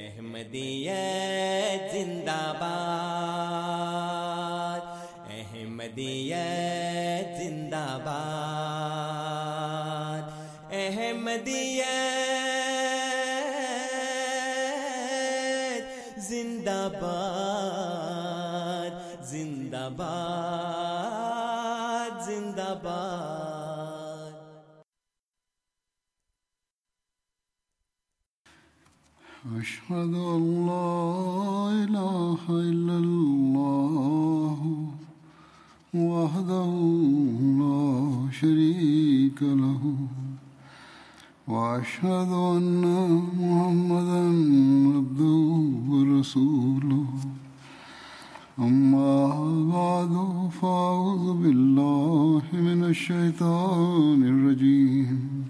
[0.00, 4.84] احمدیت زندہ باد
[5.30, 8.22] احمدیت زندہ باد
[10.72, 11.98] احمدیہ
[16.28, 17.39] زندہ باد
[29.60, 31.00] أشهد أن لا
[31.84, 34.58] إله إلا الله
[35.94, 36.72] وحده
[37.60, 39.82] لا شريك له
[41.48, 42.84] وأشهد أن
[43.40, 44.24] محمدا
[44.96, 45.42] عبده
[45.90, 47.06] ورسوله.
[48.58, 49.16] أما
[49.76, 50.14] بعد،
[50.60, 55.49] فأعوذ بالله من الشيطان الرجيم.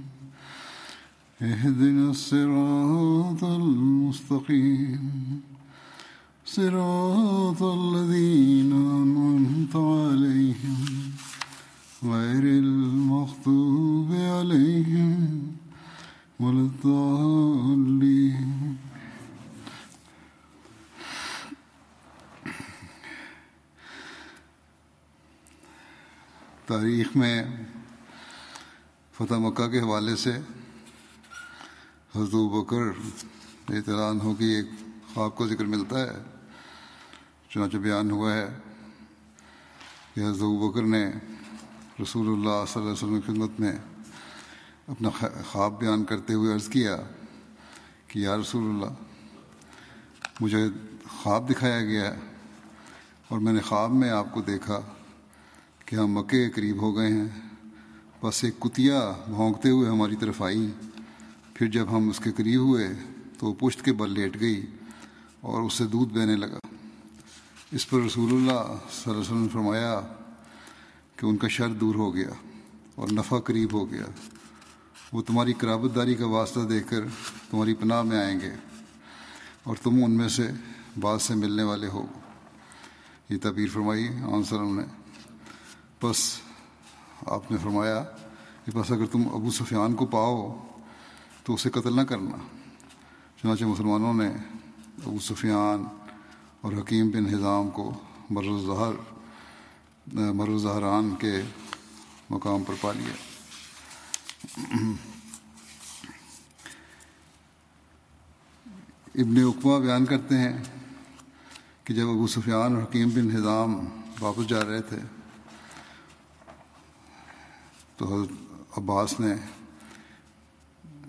[1.41, 5.41] اهدنا الصراط المستقيم.
[6.45, 10.85] صراط الذين أنعمت عليهم
[12.03, 15.19] غير المغضوب عليهم
[16.39, 18.49] ولا الضالين.
[26.67, 27.43] تاریخ میں
[29.17, 30.39] فتح مکہ کے حوالے سے
[32.15, 32.81] حضرت بکر
[33.69, 34.65] اطلاع ہو کہ ایک
[35.13, 36.11] خواب کو ذکر ملتا ہے۔
[37.49, 38.47] چنانچہ بیان ہوا ہے
[40.13, 41.05] کہ حضرت بکر نے
[42.01, 43.71] رسول اللہ صلی اللہ علیہ وسلم کی خدمت میں
[44.87, 45.09] اپنا
[45.47, 46.97] خواب بیان کرتے ہوئے عرض کیا
[48.07, 48.93] کہ یا رسول اللہ،
[50.39, 50.65] مجھے
[51.09, 52.19] خواب دکھایا گیا ہے
[53.27, 54.81] اور میں نے خواب میں آپ کو دیکھا
[55.85, 57.27] کہ ہم مکے قریب ہو گئے ہیں۔
[58.21, 60.71] بس ایک کتیا بھونکتے ہوئے ہماری طرف آئی
[61.61, 62.87] پھر جب ہم اس کے قریب ہوئے
[63.39, 64.65] تو وہ پشت کے بل لیٹ گئی
[65.41, 66.59] اور اس سے دودھ بہنے لگا۔
[67.71, 70.01] اس پر رسول اللہ صلی اللہ علیہ وسلم نے فرمایا
[71.15, 72.29] کہ ان کا شر دور ہو گیا
[72.95, 74.05] اور نفع قریب ہو گیا۔
[75.13, 77.01] وہ تمہاری قرابت داری کا واسطہ دیکھ کر
[77.51, 78.51] تمہاری پناہ میں آئیں گے
[79.63, 80.51] اور تم ان میں سے
[80.99, 82.05] بعض سے ملنے والے ہو۔
[83.29, 84.85] یہ تعبیر فرمائی عام وسلم نے۔
[86.03, 86.39] بس
[87.27, 88.03] آپ نے فرمایا
[88.65, 90.67] کہ بس اگر تم ابو سفیان کو پاؤ
[91.51, 92.37] تو اسے قتل نہ کرنا۔
[93.41, 94.27] چنانچہ مسلمانوں نے
[95.05, 95.83] ابو سفیان
[96.61, 97.91] اور حکیم بن حضام کو
[98.29, 98.93] مرزہر
[100.33, 101.41] مرزہران کے
[102.29, 103.13] مقام پر پا لیا۔
[109.15, 110.63] ابن اقوا بیان کرتے ہیں
[111.83, 113.79] کہ جب ابو سفیان اور حکیم بن نظام
[114.19, 114.99] واپس جا رہے تھے
[117.97, 119.35] تو حضرت عباس نے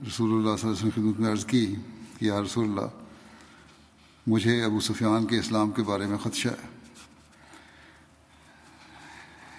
[0.07, 1.65] رسول اللہ صلی اللہ علیہ وسلم خدمت میں عرض کی
[2.19, 2.89] کہ یا رسول اللہ،
[4.27, 6.71] مجھے ابو سفیان کے اسلام کے بارے میں خدشہ ہے۔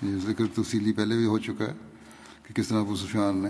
[0.02, 1.74] یہ ذکر تفصیلی پہلے بھی ہو چکا ہے
[2.44, 3.50] کہ کس طرح ابو سفیان نے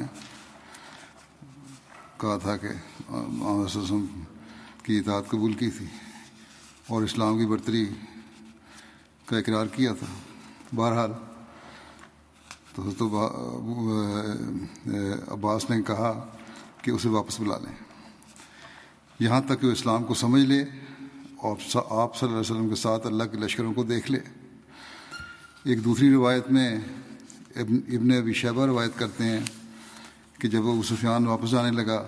[2.18, 2.72] کہا تھا کہ
[3.10, 4.06] وسلم
[4.84, 5.86] کی اطاعت قبول کی تھی
[6.88, 7.86] اور اسلام کی برتری
[9.26, 10.08] کا اقرار کیا تھا۔
[10.76, 11.12] بہرحال،
[12.74, 13.02] تو حضرت
[15.32, 16.14] عباس نے کہا
[16.84, 17.76] کہ اسے واپس بلا لیں۔
[19.20, 20.64] یہاں تک کہ وہ اسلام کو سمجھ لے
[21.38, 21.56] اور
[21.90, 24.20] آپ صلی اللہ علیہ وسلم کے ساتھ اللہ کے لشکروں کو دیکھ لے۔
[25.64, 26.76] ایک دوسری روایت میں
[27.56, 29.40] ابن ابن ابی شیبہ روایت کرتے ہیں
[30.40, 32.04] کہ جب ابو سفیان واپس آنے لگا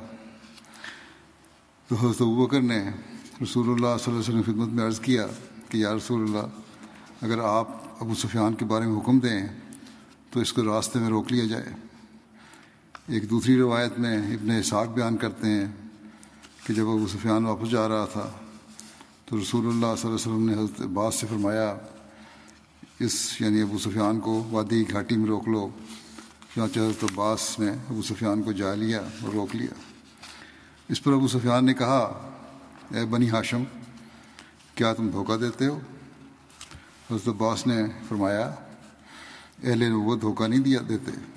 [1.88, 2.80] تو حضرت بکر نے
[3.44, 5.27] رسول اللہ صلی اللہ علیہ وسلم خدمت میں عرض کیا
[5.69, 6.48] کہ یا رسول اللہ،
[7.22, 7.68] اگر آپ
[8.00, 9.48] ابو سفیان کے بارے میں حکم دیں
[10.31, 11.85] تو اس کو راستے میں روک لیا جائے۔
[13.07, 15.66] ایک دوسری روایت میں ابن اسحاق بیان کرتے ہیں
[16.66, 18.30] کہ جب ابو سفیان واپس جا رہا تھا
[19.25, 21.75] تو رسول اللہ صلی اللہ علیہ وسلم نے حضرت عباس سے فرمایا،
[23.00, 25.69] اس یعنی ابو سفیان کو وادی گھاٹی میں روک لو،
[26.56, 29.74] چنانچہ حضرت عباس نے ابو سفیان کو جا لیا اور روک لیا۔
[30.90, 32.31] اس پر ابو سفیان نے کہا،
[32.92, 33.63] اے بنی ہاشم،
[34.75, 35.80] کیا تم دھوکہ دیتے ہو؟
[37.12, 38.56] حضرت عباس نے فرمایا،
[39.63, 41.35] اہل وہ دھوکہ نہیں دیا دیتے۔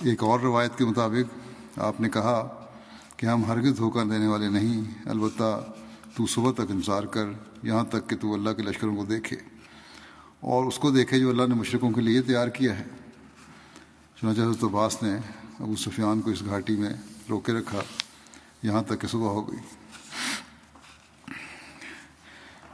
[0.00, 1.38] ایک اور روایت کے مطابق
[1.78, 2.66] آپ نے کہا
[3.16, 5.72] کہ ہم ہرگز دھوکہ دینے والے نہیں، البتہ
[6.16, 7.26] تو صبح تک انتظار کر،
[7.62, 9.36] یہاں تک کہ تو اللہ کے لشکروں کو دیکھے۔
[10.40, 12.84] اور اس کو دیکھے جو اللہ نے مشرقوں کے لیے تیار کیا ہے۔
[14.20, 15.16] چنانچہ حضرت عباس نے
[15.60, 16.94] ابو سفیان کو اس گھاٹی میں
[17.30, 17.80] روکے رکھا،
[18.62, 19.58] یہاں تک کہ صبح ہو گئی۔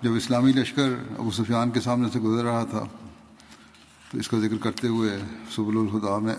[0.03, 0.89] جب اسلامی لشکر
[1.19, 2.85] ابو سفیان کے سامنے سے گزر رہا تھا،
[4.11, 5.19] تو اس کا ذکر کرتے ہوئے
[5.51, 6.37] سبل الخدا میں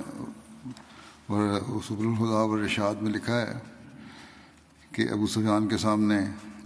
[1.88, 3.54] سبل الخدا و رشاد میں لکھا ہے
[4.92, 6.20] کہ ابو سفیان کے سامنے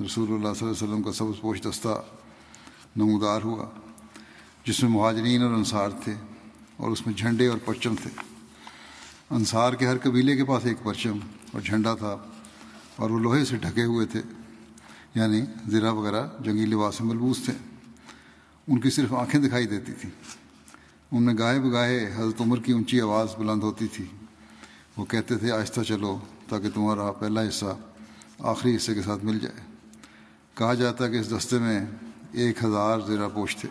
[0.05, 2.03] رسول اللہ صلی اللہ علیہ وسلم کا سبز پوش دستہ
[2.95, 3.65] نمودار ہوا،
[4.65, 6.13] جس میں مہاجرین اور انصار تھے
[6.77, 8.09] اور اس میں جھنڈے اور پرچم تھے۔
[9.29, 11.17] انصار کے ہر قبیلے کے پاس ایک پرچم
[11.51, 12.17] اور جھنڈا تھا
[12.95, 14.21] اور وہ لوہے سے ڈھکے ہوئے تھے
[15.15, 17.53] یعنی زرہ وغیرہ جنگی لباس میں ملبوس تھے۔
[18.67, 20.11] ان کی صرف آنکھیں دکھائی دیتی تھیں۔
[21.11, 24.05] ان میں گاہے بگاہے حضرت عمر کی اونچی آواز بلند ہوتی تھی۔
[24.97, 27.77] وہ کہتے تھے، آہستہ چلو تاکہ تمہارا پہلا حصہ
[28.39, 29.65] آخری حصے کے ساتھ مل جائے۔
[30.53, 31.85] کہا جاتا کہ اس دستے میں
[32.31, 33.69] ایک ہزار زیرہ پوش تھے۔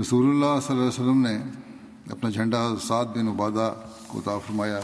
[0.00, 1.38] رسول اللہ صلی اللہ علیہ وسلم نے
[2.10, 3.74] اپنا جھنڈا سعد بن عبادہ
[4.06, 4.80] کو عطا فرمایا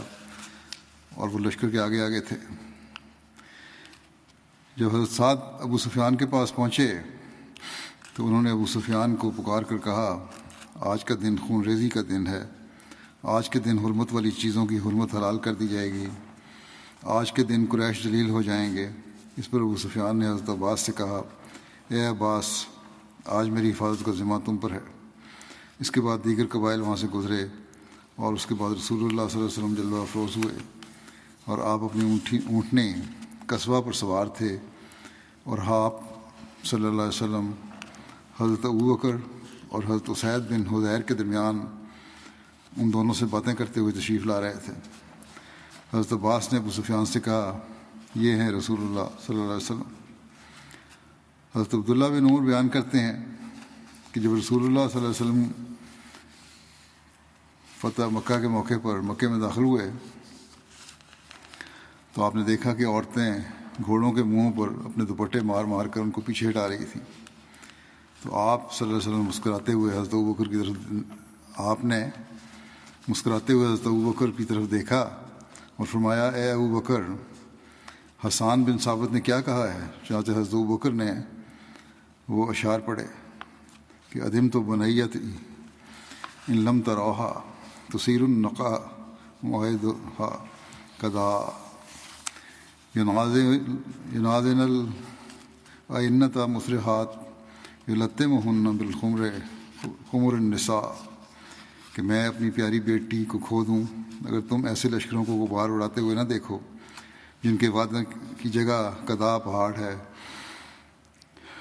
[1.15, 2.35] اور وہ لشکر کے آگے آگے تھے۔
[4.75, 6.99] جب حضرت سعد ابو سفیان کے پاس پہنچے
[8.13, 10.25] تو انہوں نے ابو سفیان کو پکار کر کہا،
[10.75, 12.43] آج کا دن خون ریزی کا دن ہے۔
[13.23, 16.05] آج کے دن حرمت والی چیزوں کی حرمت حلال کر دی جائے گی۔
[17.03, 18.89] آج کے دن قریش جلیل ہو جائیں گے۔
[19.37, 21.21] اس پر ابو سفیان نے حضرت عباس سے کہا،
[21.87, 22.65] اے عباس،
[23.25, 24.79] آج میری حفاظت کا ذمہ تم پر ہے۔
[25.79, 27.47] اس کے بعد دیگر قبائل وہاں سے گزرے
[28.15, 30.55] اور اس کے بعد رسول اللہ صلی اللہ علیہ وسلم جلوہ افروز ہوئے
[31.45, 32.93] اور آپ اپنی اونٹھی، اونٹنے
[33.47, 34.57] قصبہ پر سوار تھے
[35.43, 35.93] اور آپ
[36.63, 37.51] صلی اللہ علیہ وسلم،
[38.39, 39.15] حضرت ابو بکر
[39.69, 41.59] اور حضرت اسید بن حدیر کے درمیان
[42.77, 44.73] ان دونوں سے باتیں کرتے ہوئے تشریف لا رہے تھے۔
[45.93, 47.59] حضرت عباس نے ابو سفیان سے کہا،
[48.15, 49.81] یہ ہیں رسول اللہ صلی اللہ علیہ وسلم۔
[51.55, 53.25] حضرت عبداللہ بن عمر بیان کرتے ہیں
[54.11, 55.65] کہ جب رسول اللہ صلی اللہ علیہ وسلم
[57.77, 59.89] فتح مکہ کے موقع پر مکے میں داخل ہوئے،
[62.13, 63.31] تو آپ نے دیکھا کہ عورتیں
[63.85, 67.03] گھوڑوں کے منہوں پر اپنے دوپٹے مار مار کر ان کو پیچھے ہٹا رہی تھیں۔
[68.23, 72.09] تو آپ صلی اللہ علیہ وسلم مسکراتے ہوئے حضرت بکر کی طرف آپ نے
[73.07, 74.99] مسکراتے ہوئے حضرت بکر کی طرف دیکھا
[75.75, 77.01] اور فرمایا، اے ابو بکر،
[78.27, 81.11] حسان بن ثابت نے کیا کہا ہے؟ چنانچہ حضرت ابو بکر نے
[82.27, 83.05] وہ اشعار پڑھے
[84.09, 85.17] کہ عدم تو بنیت
[86.47, 87.31] ان لم تروحا
[87.93, 88.75] تصیر النقا
[89.43, 89.85] معاہد
[91.01, 91.31] کدا
[92.95, 94.59] ینازن
[95.89, 97.09] العنت مصرحات
[97.89, 99.21] یلتم ہن بالخمر
[100.11, 101.08] خمر النساء۔
[101.93, 103.83] کہ میں اپنی پیاری بیٹی کو کھو دوں
[104.25, 106.59] اگر تم ایسے لشکروں کو غبار اڑاتے ہوئے نہ دیکھو،
[107.43, 107.97] جن کے وعدہ
[108.37, 109.95] کی جگہ کدا پہاڑ ہے۔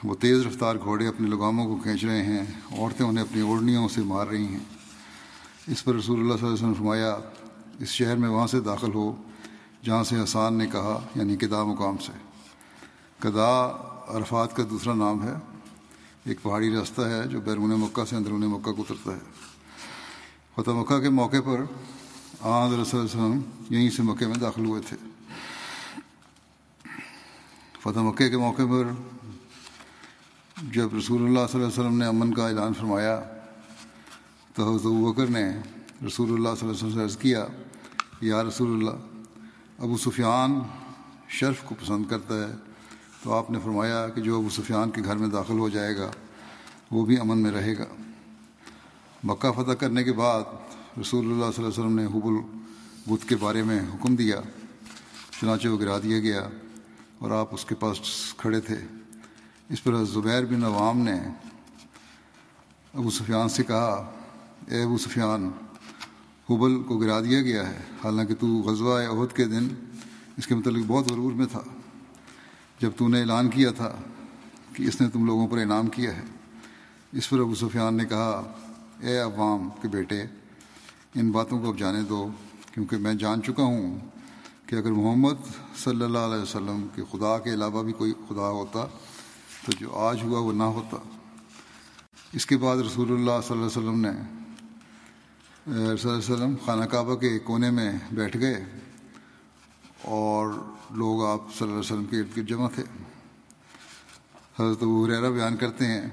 [0.04, 2.44] وہ تیز رفتار گھوڑے اپنے لگاموں کو کھینچ رہے ہیں،
[2.78, 4.58] عورتیں انہیں اپنی اوڑھنیوں سے مار رہی ہیں۔
[5.66, 7.16] اس پر رسول اللہ صلی اللہ علیہ وسلم فرمایا،
[7.78, 9.22] اس شہر میں وہاں سے داخل ہو،
[9.84, 12.12] جہاں سے حسان نے کہا یعنی کدا مقام سے۔
[13.18, 13.76] کدا
[14.08, 15.34] عرفات کا دوسرا نام ہے۔
[16.24, 19.47] ایک پہاڑی راستہ ہے جو بیرون مکہ سے اندرون مکہ کو اترتا ہے۔
[20.58, 21.60] فتح مکہ کے موقع پر
[22.40, 24.96] آن حضرت صلی اللہ علیہ وسلم یہیں سے مکے میں داخل ہوئے تھے۔
[27.80, 28.84] فتح مکے کے موقع پر
[30.62, 33.20] جب رسول اللہ صلی اللہ علیہ وسلم نے امن کا اعلان فرمایا
[34.54, 35.50] تو حضرت بکر نے
[36.06, 37.46] رسول اللہ صلی اللہ علیہ وسلم سے عرض کیا،
[38.20, 38.96] یا رسول اللہ،
[39.78, 40.58] ابو سفیان
[41.28, 42.52] شرف کو پسند کرتا ہے۔
[43.22, 46.10] تو آپ نے فرمایا کہ جو ابو سفیان کے گھر میں داخل ہو جائے گا،
[46.90, 47.86] وہ بھی امن میں رہے گا۔
[49.24, 50.42] مکہ فتح کرنے کے بعد
[51.00, 54.40] رسول اللہ صلی اللہ علیہ وسلم نے حب البت کے بارے میں حکم دیا،
[55.40, 56.48] چنانچہ وہ گرا دیا گیا
[57.18, 57.98] اور آپ اس کے پاس
[58.36, 58.76] کھڑے تھے۔
[59.68, 61.16] اس پر زبیر بن عوام نے
[62.94, 64.12] ابو سفیان سے کہا،
[64.66, 65.50] اے ابو سفیان،
[66.50, 69.68] حبل کو گرا دیا گیا ہے، حالانکہ تو غزوہ عہد کے دن
[70.36, 71.62] اس کے متعلق بہت غرور میں تھا۔
[72.80, 73.96] جب تو نے اعلان کیا تھا
[74.72, 76.24] کہ اس نے تم لوگوں پر انعام کیا ہے۔
[77.12, 78.42] اس پر ابو سفیان نے کہا
[79.00, 80.22] اے عوام کے بیٹے،
[81.14, 82.26] ان باتوں کو اب جانے دو،
[82.72, 83.98] کیونکہ میں جان چکا ہوں
[84.66, 85.46] کہ اگر محمد
[85.84, 88.86] صلی اللہ علیہ وسلم کے خدا کے علاوہ بھی کوئی خدا ہوتا
[89.64, 90.96] تو جو آج ہوا وہ نہ ہوتا۔
[92.32, 94.12] اس کے بعد رسول اللہ صلی اللہ علیہ وسلم نے
[95.66, 98.64] صلی اللہ علیہ وسلم، خانہ کعبہ کے کونے میں بیٹھ گئے
[100.10, 100.52] اور
[100.94, 102.82] لوگ آپ صلی اللہ علیہ وسلم کے ارد گرد جمع تھے۔
[104.58, 106.08] حضرت حریرہ بیان کرتے ہیں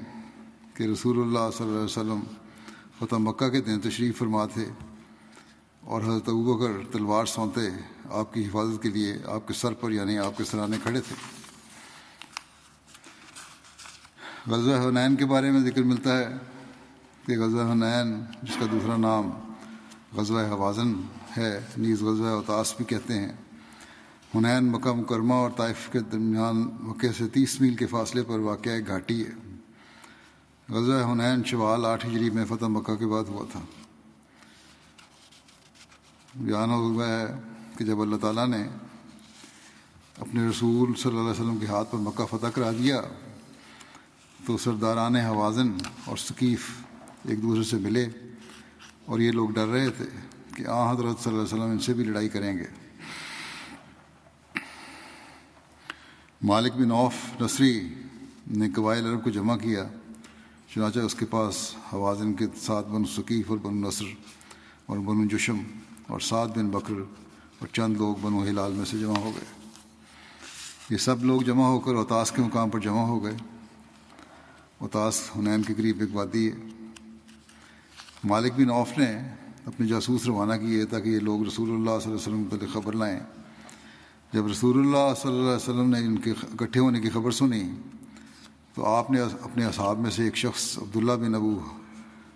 [0.74, 2.24] کہ رسول اللہ صلی اللہ علیہ وسلم
[3.00, 4.66] فتح مکہ کے دن تشریف فرما تھے
[5.82, 7.62] اور حضرت ابوبکر تلوار سونتے
[8.12, 11.16] آپ کی حفاظت کے لیے آپ کے سر پر یعنی آپ کے سرانے کھڑے تھے۔
[14.48, 16.28] غزوہ حنین کے بارے میں ذکر ملتا ہے
[17.26, 19.30] کہ غزوہ حنین، جس کا دوسرا نام
[20.14, 20.94] غزوہ حوازن
[21.38, 23.32] ہے، نیز غزوہ اوتاس بھی کہتے ہیں۔
[24.36, 28.70] حنین مکہ مکرمہ اور طائف کے درمیان مکے سے تیس میل کے فاصلے پر واقع
[28.70, 29.45] ایک گھاٹی ہے۔
[30.70, 33.60] غزوہ حنین شوال آٹھ ہجری میں فتح مکہ کے بعد ہوا تھا۔
[36.36, 37.26] بیان ہوا ہے
[37.78, 38.68] کہ جب اللہ تعالیٰ نے
[40.18, 43.02] اپنے رسول صلی اللہ علیہ وسلم کے ہاتھ پر مکہ فتح کرا دیا،
[44.46, 45.72] تو سرداران حوازن
[46.06, 46.70] اور ثقیف
[47.24, 48.08] ایک دوسرے سے ملے
[49.06, 50.06] اور یہ لوگ ڈر رہے تھے
[50.56, 52.66] کہ آ، حضرت صلی اللہ علیہ وسلم ان سے بھی لڑائی کریں گے۔
[56.42, 57.94] مالک بن عوف نصری
[58.48, 59.88] نے قبائل عرب کو جمع کیا۔
[60.74, 64.06] چنانچہ اس کے پاس حوازن کے ساتھ بن ثقیف اور بن نصر
[64.86, 65.58] اور بن جشم
[66.08, 66.94] اور سعد بن بکر
[67.60, 69.46] اور چند لوگ بنو ہلال میں سے جمع ہو گئے۔
[70.90, 73.38] یہ سب لوگ جمع ہو کر اوتاس کے مقام پر جمع ہو گئے۔
[74.78, 76.56] اوتاس حنین کے قریب ایک وادی ہے۔
[78.24, 79.34] مالک بن عوف نے
[79.66, 82.94] اپنے جاسوس روانہ کیے تاکہ یہ لوگ رسول اللہ صلی اللہ علیہ وسلم متعلق خبر
[82.94, 83.20] لائیں۔
[84.34, 87.64] جب رسول اللہ صلی اللہ علیہ وسلم نے ان کے اکٹھے ہونے کی خبر سنی
[88.76, 91.60] تو آپ نے اپنے اصحاب میں سے ایک شخص عبداللہ بن ابو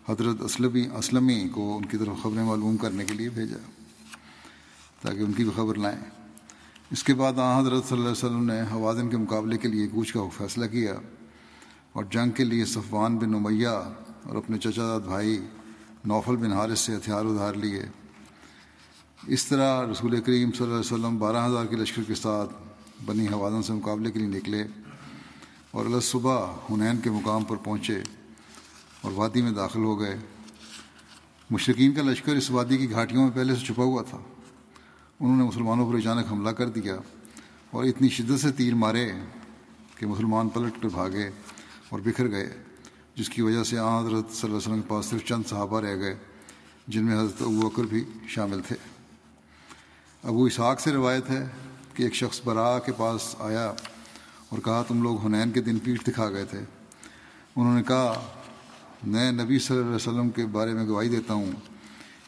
[0.10, 3.58] حضرت اسلمی اسلمی کو ان کی طرف خبریں معلوم کرنے کے لیے بھیجا
[5.01, 6.00] تاکہ ان کی بھی خبر لائیں۔
[6.91, 9.88] اس کے بعد آ حضرت صلی اللہ علیہ وسلم نے حوازن کے مقابلے کے لیے
[9.88, 10.93] کوچ کا فیصلہ کیا
[11.93, 15.39] اور جنگ کے لیے صفوان بن امیہ اور اپنے چچا داد بھائی
[16.05, 17.86] نوفل بن حارث سے ہتھیار ادھار لیے۔
[19.27, 22.53] اس طرح رسول کریم صلی اللہ علیہ وسلم بارہ ہزار کے لشکر کے ساتھ
[23.05, 24.63] بنی حوازن سے مقابلے کے لیے نکلے۔
[25.71, 28.01] اور اللہ صبح حنین کے مقام پر پہنچے
[29.01, 30.17] اور وادی میں داخل ہو گئے۔
[31.49, 34.17] مشرقین کا لشکر اس وادی کی گھاٹیوں میں پہلے سے چھپا ہوا تھا۔
[35.19, 36.95] انہوں نے مسلمانوں پر اچانک حملہ کر دیا
[37.71, 39.11] اور اتنی شدت سے تیر مارے
[39.95, 41.29] کہ مسلمان پلٹ کر بھاگے
[41.89, 42.57] اور بکھر گئے،
[43.15, 45.81] جس کی وجہ سے آ حضرت صلی اللہ علیہ وسلم کے پاس صرف چند صحابہ
[45.81, 46.15] رہ گئے،
[46.88, 48.75] جن میں حضرت ابو اکر بھی شامل تھے۔
[50.23, 51.47] ابو اسحاق سے روایت ہے
[51.93, 53.73] کہ ایک شخص برا کے پاس آیا
[54.49, 56.59] اور کہا تم لوگ حنین کے دن پیٹھ دکھا گئے تھے۔
[57.55, 58.27] انہوں نے کہا،
[59.03, 61.51] میں نبی صلی اللہ علیہ وسلم کے بارے میں گواہی دیتا ہوں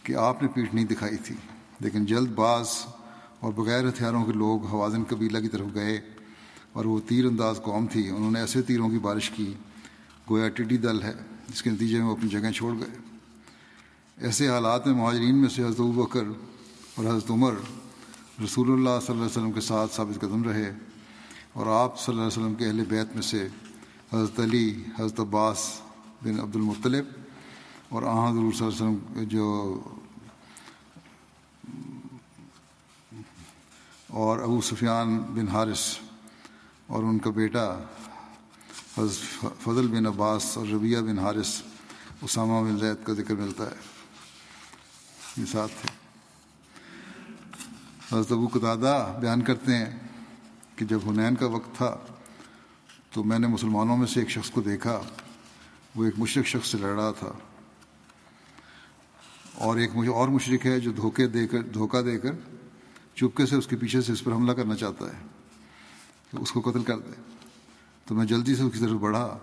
[0.03, 1.35] کہ آپ نے پیٹھ نہیں دکھائی تھی۔
[1.79, 2.67] لیکن جلد باز
[3.39, 6.01] اور بغیر ہتھیاروں کے لوگ حوازن قبیلہ کی طرف گئے
[6.73, 9.53] اور وہ تیر انداز قوم تھی۔ انہوں نے ایسے تیروں کی بارش کی،
[10.29, 11.13] گویا ٹڈی دل ہے،
[11.49, 12.97] جس کے نتیجے میں وہ اپنی جگہ چھوڑ گئے۔
[14.17, 16.23] ایسے حالات میں مہاجرین میں سے حضرت بکر
[16.95, 17.53] اور حضرت عمر
[18.43, 20.73] رسول اللہ صلی اللہ علیہ وسلم کے ساتھ ثابت قدم رہے۔
[21.53, 23.47] اور آپ صلی اللہ علیہ وسلم کے اہل بیت میں سے
[24.13, 25.81] حضرت علی، حضرت عباس
[26.21, 27.05] بن عبد المطلب
[27.89, 29.47] اور حضور صلی اللہ علیہ وسلم جو
[34.07, 35.83] اور ابو سفیان بن حارث
[36.87, 37.65] اور ان کا بیٹا
[38.97, 41.61] حضرت فضل بن عباس اور ربیہ بن حارث،
[42.21, 43.75] اسامہ بن زید کا ذکر ملتا ہے۔
[45.37, 45.89] یہ ساتھ تھے
[48.11, 50.10] حضرت ابو قطادہ بیان کرتے ہیں
[50.81, 51.97] کہ جب حنین کا وقت تھا
[53.13, 55.01] تو میں نے مسلمانوں میں سے ایک شخص کو دیکھا،
[55.95, 57.31] وہ ایک مشرق شخص سے لڑ رہا تھا۔
[59.55, 62.31] اور ایک مجھے اور مشرق ہے جو دھوکے دے کر، دھوکہ دے کر
[63.15, 65.25] چپکے سے اس کے پیچھے سے اس پر حملہ کرنا چاہتا ہے۔
[66.31, 67.21] تو اس کو قتل کر دے۔
[68.05, 69.37] تو میں جلدی سے اس کی طرف بڑھا،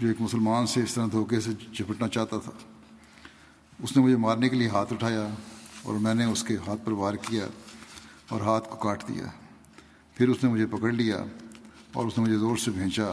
[0.00, 2.52] جو ایک مسلمان سے اس طرح دھوکے سے چپٹنا چاہتا تھا۔
[3.82, 5.28] اس نے مجھے مارنے کے لیے ہاتھ اٹھایا
[5.82, 7.46] اور میں نے اس کے ہاتھ پر وار کیا
[8.28, 9.47] اور ہاتھ کو کاٹ دیا۔
[10.18, 11.24] پھر اس نے مجھے پکڑ لیا
[11.92, 13.12] اور اس نے مجھے زور سے بھینچا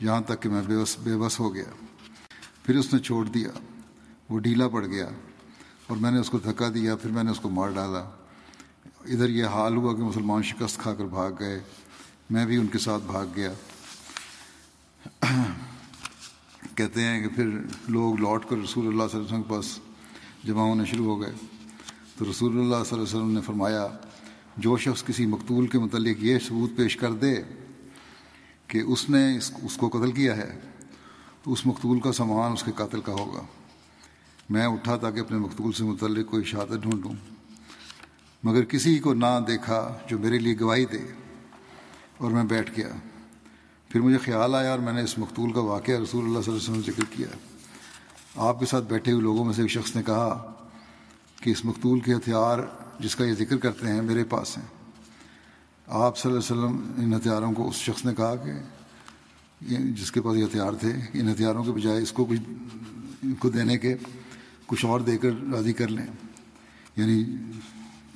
[0.00, 1.64] یہاں تک کہ میں بے بس بے بس ہو گیا۔
[2.64, 3.48] پھر اس نے چھوڑ دیا۔
[4.28, 5.08] وہ ڈھیلا پڑ گیا
[5.86, 7.98] اور میں نے اس کو دھکا دیا، پھر میں نے اس کو مار ڈالا۔
[9.04, 11.60] ادھر یہ حال ہوا کہ مسلمان شکست کھا کر بھاگ گئے۔
[12.30, 13.52] میں بھی ان کے ساتھ بھاگ گیا۔
[16.74, 17.46] کہتے ہیں کہ پھر
[17.88, 19.78] لوگ لوٹ کر رسول اللہ صلی اللہ علیہ وسلم کے پاس
[20.44, 21.32] جمع ہونے شروع ہو گئے۔
[22.18, 23.88] تو رسول اللہ صلی اللہ علیہ وسلم نے فرمایا
[24.56, 27.34] جو شخص کسی مقتول کے متعلق یہ ثبوت پیش کر دے
[28.66, 30.60] کہ اس نے اس اس کو قتل کیا ہے،
[31.42, 33.42] تو اس مقتول کا سامان اس کے قاتل کا ہوگا۔
[34.50, 37.12] میں اٹھا تاکہ اپنے مقتول سے متعلق کوئی شہادت ڈھونڈوں۔
[38.42, 41.12] مگر کسی کو نہ دیکھا جو میرے لیے گواہی دے
[42.18, 42.88] اور میں بیٹھ گیا۔
[43.88, 46.62] پھر مجھے خیال آیا اور میں نے اس مقتول کا واقعہ رسول اللہ صلی اللہ
[46.62, 47.26] علیہ وسلم ذکر کیا۔
[48.36, 50.52] آپ کے ساتھ بیٹھے ہوئے لوگوں میں سے ایک شخص نے کہا
[51.42, 52.58] کہ اس مقتول کے ہتھیار
[53.00, 54.66] جس کا یہ ذکر کرتے ہیں میرے پاس ہیں۔
[55.86, 58.50] آپ صلی اللہ علیہ وسلم ان ہتھیاروں کو اس شخص نے کہا کہ
[59.78, 62.40] جس کے پاس یہ ہتھیار تھے، ان ہتھیاروں کے بجائے اس کو کچھ
[63.22, 63.96] ان کو دینے کے
[64.66, 66.06] کچھ اور دے کر راضی کر لیں۔
[66.96, 67.24] یعنی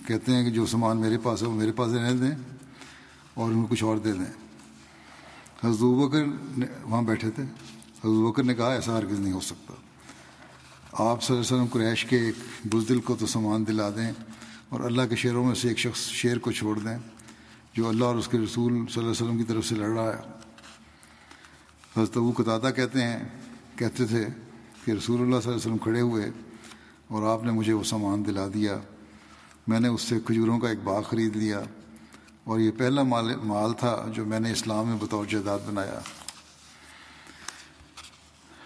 [0.06, 2.36] کہتے ہیں کہ جو سامان میرے پاس ہے وہ میرے پاس رہنے دیں
[3.34, 4.32] اور ان کو کچھ اور دے دیں۔
[5.64, 6.24] حضرت بکر
[6.58, 7.42] نے وہاں بیٹھے تھے۔
[8.04, 9.72] حضرت بکر نے کہا ایسا ہرگز نہیں ہو سکتا۔
[10.98, 12.34] آپ صلی اللہ علیہ وسلم قریش کے ایک
[12.64, 14.12] بزدل کو تو سامان دلا دیں
[14.68, 16.98] اور اللہ کے شعروں میں سے ایک شخص شعر کو چھوڑ دیں
[17.74, 20.16] جو اللہ اور اس کے رسول صلی اللہ علیہ وسلم کی طرف سے لڑ رہا
[20.16, 20.22] ہے۔
[21.96, 23.18] حضرت ابو قطادہ کہتے ہیں،
[23.76, 24.26] کہتے تھے
[24.84, 26.30] کہ رسول اللہ صلی اللہ علیہ وسلم کھڑے ہوئے
[27.08, 28.78] اور آپ نے مجھے وہ سامان دلا دیا۔
[29.66, 31.60] میں نے اس سے کھجوروں کا ایک باغ خرید لیا
[32.44, 35.98] اور یہ پہلا مال مال تھا جو میں نے اسلام میں بطور جائیداد بنایا۔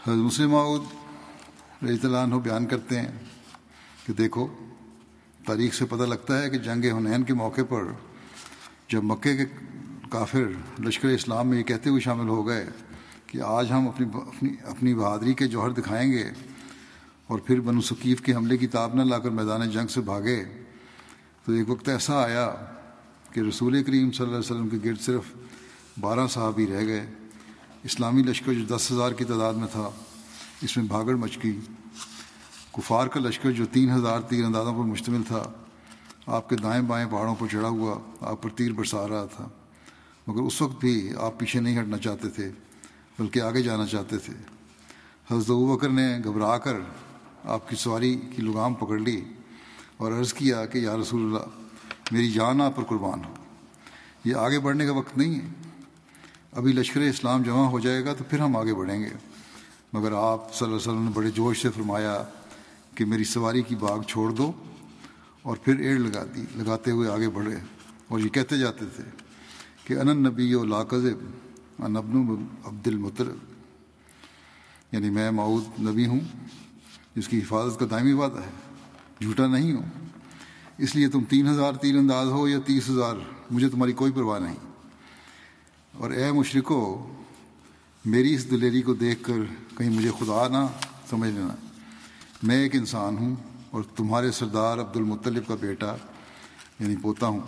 [0.06, 0.54] حضرت مسلم
[1.82, 3.12] رضی اللہ عنہ بیان کرتے ہیں
[4.06, 4.46] کہ دیکھو،
[5.46, 7.82] تاریخ سے پتہ لگتا ہے کہ جنگ ہنین کے موقع پر
[8.88, 9.44] جب مکے کے
[10.10, 10.42] کافر
[10.80, 12.66] لشکر اسلام میں یہ کہتے ہوئے شامل ہو گئے
[13.26, 16.30] کہ آج ہم اپنی اپنی اپنی بہادری کے جوہر دکھائیں گے
[17.26, 20.44] اور پھر بنو ثقیف کے حملے کی تاب نہ لا کر میدان جنگ سے بھاگے۔
[21.44, 22.54] تو ایک وقت ایسا آیا
[23.32, 25.22] کہ رسول کریم صلی اللہ علیہ وسلم کے گرد صرف
[26.00, 27.06] بارہ صحابی رہ گئے۔
[27.82, 29.90] اسلامی لشکر جو دس ہزار کی تعداد میں تھا۔
[30.62, 31.60] اس میں بھاگڑ مچ گئی
[32.72, 35.42] کفار کا لشکر جو تین ہزار تیر اندازوں پر مشتمل تھا،
[36.26, 39.48] آپ کے دائیں بائیں پہاڑوں پر چڑھا ہوا، آپ پر تیر برسا رہا تھا۔
[40.26, 42.50] مگر اس وقت بھی آپ پیچھے نہیں ہٹنا چاہتے تھے،
[43.18, 44.34] بلکہ آگے جانا چاہتے تھے۔
[45.30, 46.76] حضرت بکر نے گھبرا کر
[47.44, 49.20] آپ کی سواری کی لگام پکڑ لی
[49.96, 51.60] اور عرض کیا کہ، یا رسول اللہ،
[52.10, 53.34] میری جان آپ پر قربان ہو۔
[54.24, 55.48] یہ آگے بڑھنے کا وقت نہیں ہے۔
[56.52, 59.29] ابھی لشکر اسلام جمع ہو جائے گا تو پھر ہم آگے بڑھیں گے۔
[59.92, 62.24] مگر آپ صلی اللہ علیہ وسلم نے بڑے جوش سے فرمایا
[62.94, 64.52] کہ میری سواری کی باغ چھوڑ دو
[65.42, 67.56] اور پھر ایڑ لگا دی، لگاتے ہوئے آگے بڑھے۔
[68.08, 69.04] اور یہ کہتے جاتے تھے
[69.84, 71.30] کہ انن نبی و لاکذب
[71.84, 73.36] ان ابن عبد المطلب۔
[74.92, 76.20] یعنی میں معود نبی ہوں،
[77.16, 78.50] جس کی حفاظت کا دائمی وعدہ ہے۔
[79.20, 80.08] جھوٹا نہیں ہوں
[80.78, 83.14] اس لیے تم تین ہزار تیر انداز ہو یا تیس ہزار،
[83.50, 84.56] مجھے تمہاری کوئی پرواہ نہیں۔
[85.92, 87.12] اور اے مشرقو
[88.04, 90.66] میری اس دلیری کو دیکھ کر کہیں مجھے خدا نہ
[91.10, 91.54] سمجھ لینا۔
[92.42, 93.34] میں ایک انسان ہوں
[93.70, 95.96] اور تمہارے سردار عبد المطلب کا بیٹا
[96.78, 97.40] یعنی پوتا ہوں۔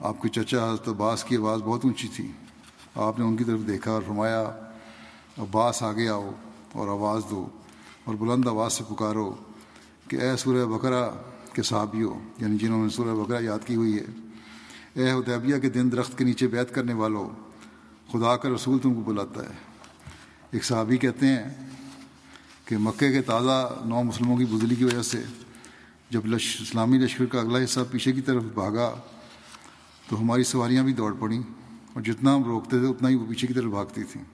[0.00, 2.32] آپ کے چچا حضرت عباس کی آواز بہت اونچی تھی۔
[2.94, 4.42] آپ نے ان کی طرف دیکھا اور فرمایا،
[5.38, 6.30] عباس آگے آؤ
[6.72, 7.48] اور آواز دو
[8.04, 9.34] اور بلند آواز سے پکارو
[10.08, 11.10] کہ اے سورہ بکرا
[11.52, 14.04] کے صحابیوں یعنی جنہوں نے سورہ بکرا یاد کی ہوئی ہے،
[14.92, 17.30] اے حدیبیہ کے دن درخت کے نیچے بیت کرنے والوں،
[18.12, 19.67] خدا کا رسول تم کو بلاتا ہے۔
[20.50, 21.66] ایک صحابی کہتے ہیں
[22.64, 25.22] کہ مکے کے تازہ نو مسلموں کی بزلی کی وجہ سے
[26.10, 28.94] جب لش، اسلامی لشکر کا اگلا حصہ پیچھے کی طرف بھاگا
[30.08, 31.42] تو ہماری سواریاں بھی دوڑ پڑیں
[31.92, 34.24] اور جتنا ہم روکتے تھے اتنا ہی وہ پیچھے کی طرف بھاگتی تھیں۔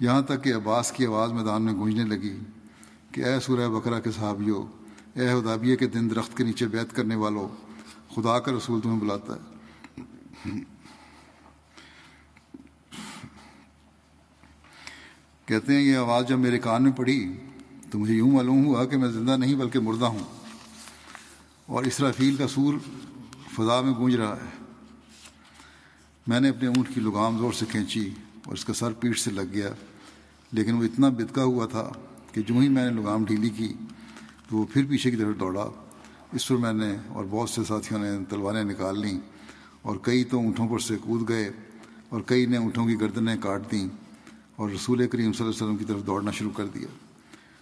[0.00, 2.36] یہاں تک کہ عباس کی آواز میدان میں گونجنے لگی
[3.12, 4.62] کہ اے سورہ بکرا کے صحابیوں
[5.14, 7.48] اے ہدابیہ کے دن درخت کے نیچے بیت کرنے والوں
[8.14, 10.75] خدا کا رسول تمہیں بلاتا ہے۔
[15.46, 17.32] کہتے ہیں یہ آواز جب میرے کان میں پڑی
[17.90, 20.18] تو مجھے یوں معلوم ہوا کہ میں زندہ نہیں بلکہ مردہ ہوں۔
[21.66, 22.74] اور اسرافیل کا سور
[23.54, 24.64] فضا میں گونج رہا ہے۔
[26.26, 28.10] میں نے اپنے اونٹ کی لگام زور سے کھینچی
[28.44, 29.70] اور اس کا سر پیٹھ سے لگ گیا،
[30.52, 31.90] لیکن وہ اتنا بدکا ہوا تھا
[32.32, 33.72] کہ جو ہی میں نے لگام ڈھیلی کی
[34.50, 35.70] تو وہ پھر پیچھے کی طرف دوڑا۔
[36.32, 39.20] اس پر میں نے اور بہت سے ساتھیوں نے تلواریں نکال لیں
[39.82, 41.50] اور کئی تو اونٹوں پر سے کود گئے
[42.08, 43.88] اور کئی نے اونٹوں کی گردنیں کاٹ دیں۔
[44.56, 46.88] اور رسول کریم صلی اللہ علیہ وسلم کی طرف دوڑنا شروع کر دیا۔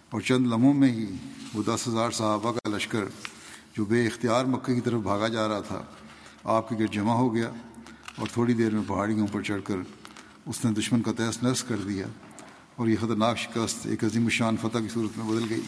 [0.09, 1.05] اور چند لمحوں میں ہی
[1.53, 3.05] وہ دس ہزار صحابہ کا لشکر
[3.77, 5.83] جو بے اختیار مکے کی طرف بھاگا جا رہا تھا،
[6.43, 7.51] آپ کے گرد جمع ہو گیا
[8.15, 9.75] اور تھوڑی دیر میں پہاڑیوں پر چڑھ کر
[10.45, 12.05] اس نے دشمن کا تیس نس کر دیا
[12.75, 15.61] اور یہ خطرناک شکست ایک عظیم الشان فتح کی صورت میں بدل گئی۔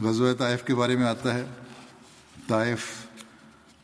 [0.00, 1.46] غزوہ طائف کے بارے میں آتا ہے۔
[2.46, 3.06] طائف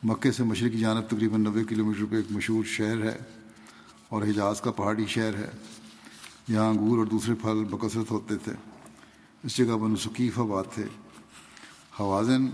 [0.02, 3.39] مکے سے مشرقی جانب تقریباً نوے کلو میٹر پہ ایک مشہور شہر ہے۔
[4.10, 5.50] اور حجاز کا پہاڑی شہر ہے۔
[6.48, 8.52] یہاں انگور اور دوسرے پھل بکثرت ہوتے تھے۔
[9.44, 10.84] اس جگہ بن ثقیف آباد تھے۔
[12.00, 12.46] حوازن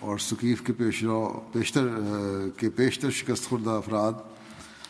[0.00, 1.88] اور ثقیف کے پیش رو پیشتر،
[2.56, 4.12] کے بیشتر شکست خوردہ افراد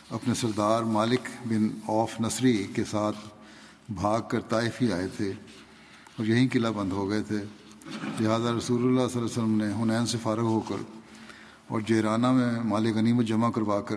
[0.09, 3.17] اپنے سردار مالک بن اوف نصری کے ساتھ
[3.89, 5.33] بھاگ کر طائف ہی آئے تھے
[6.17, 7.37] اور یہیں قلعہ بند ہو گئے تھے۔
[8.19, 10.75] لہٰذا رسول اللہ صلی اللہ علیہ وسلم نے حنین سے فارغ ہو کر
[11.67, 13.95] اور جیرانہ میں مال غنیمت جمع کروا کر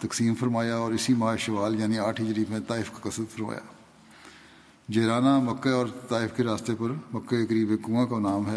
[0.00, 3.60] تقسیم فرمایا اور اسی ماہ شوال یعنی آٹھ ہجری میں طائف کا قصد فرمایا۔
[4.88, 8.56] جیرانہ مکہ اور طائف کے راستے پر مکہ کے قریب ایک کنواں کا نام ہے۔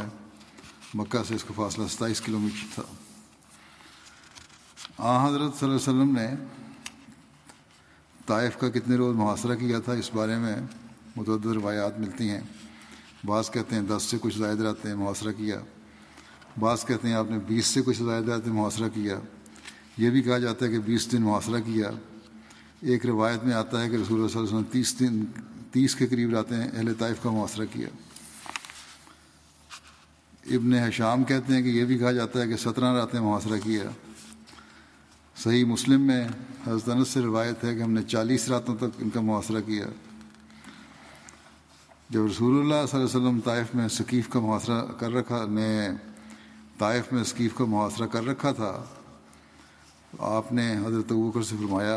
[0.93, 2.83] مکہ سے اس کا فاصلہ ستائیس کلو میٹر تھا۔
[4.97, 6.45] آ، حضرت صلی اللہ علیہ وسلم نے
[8.25, 10.55] طائف کا کتنے روز محاصرہ کیا تھا اس بارے میں
[11.15, 12.41] متعدد روایات ملتی ہیں۔
[13.25, 15.59] بعض کہتے ہیں دس سے کچھ زائد رہتے ہیں محاصرہ کیا۔
[16.59, 19.19] بعض کہتے ہیں آپ نے بیس سے کچھ زائد رہتے محاصرہ کیا۔
[19.97, 21.89] یہ بھی کہا جاتا ہے کہ بیس دن محاصرہ کیا۔
[22.81, 25.25] ایک روایت میں آتا ہے کہ رسول اللہ صلی اللہ علیہ وسلم تیس دن،
[25.71, 27.87] تیس کے قریب رہتے ہیں اہل طائف کا محاصرہ کیا۔
[30.45, 33.83] ابن حشام کہتے ہیں کہ یہ بھی کہا جاتا ہے کہ سترہ راتیں محاصرہ کیا۔
[35.43, 36.27] صحیح مسلم میں
[36.67, 39.85] حضرت انس سے روایت ہے کہ ہم نے چالیس راتوں تک ان کا محاصرہ کیا۔
[42.09, 45.89] جب رسول اللہ صلی اللہ علیہ وسلم طائف میں ثقیف کا محاصرہ کر رکھا، نے
[46.77, 48.83] طائف میں ثقیف کا محاصرہ کر رکھا تھا
[50.19, 51.95] آپ نے حضرت بکر سے فرمایا،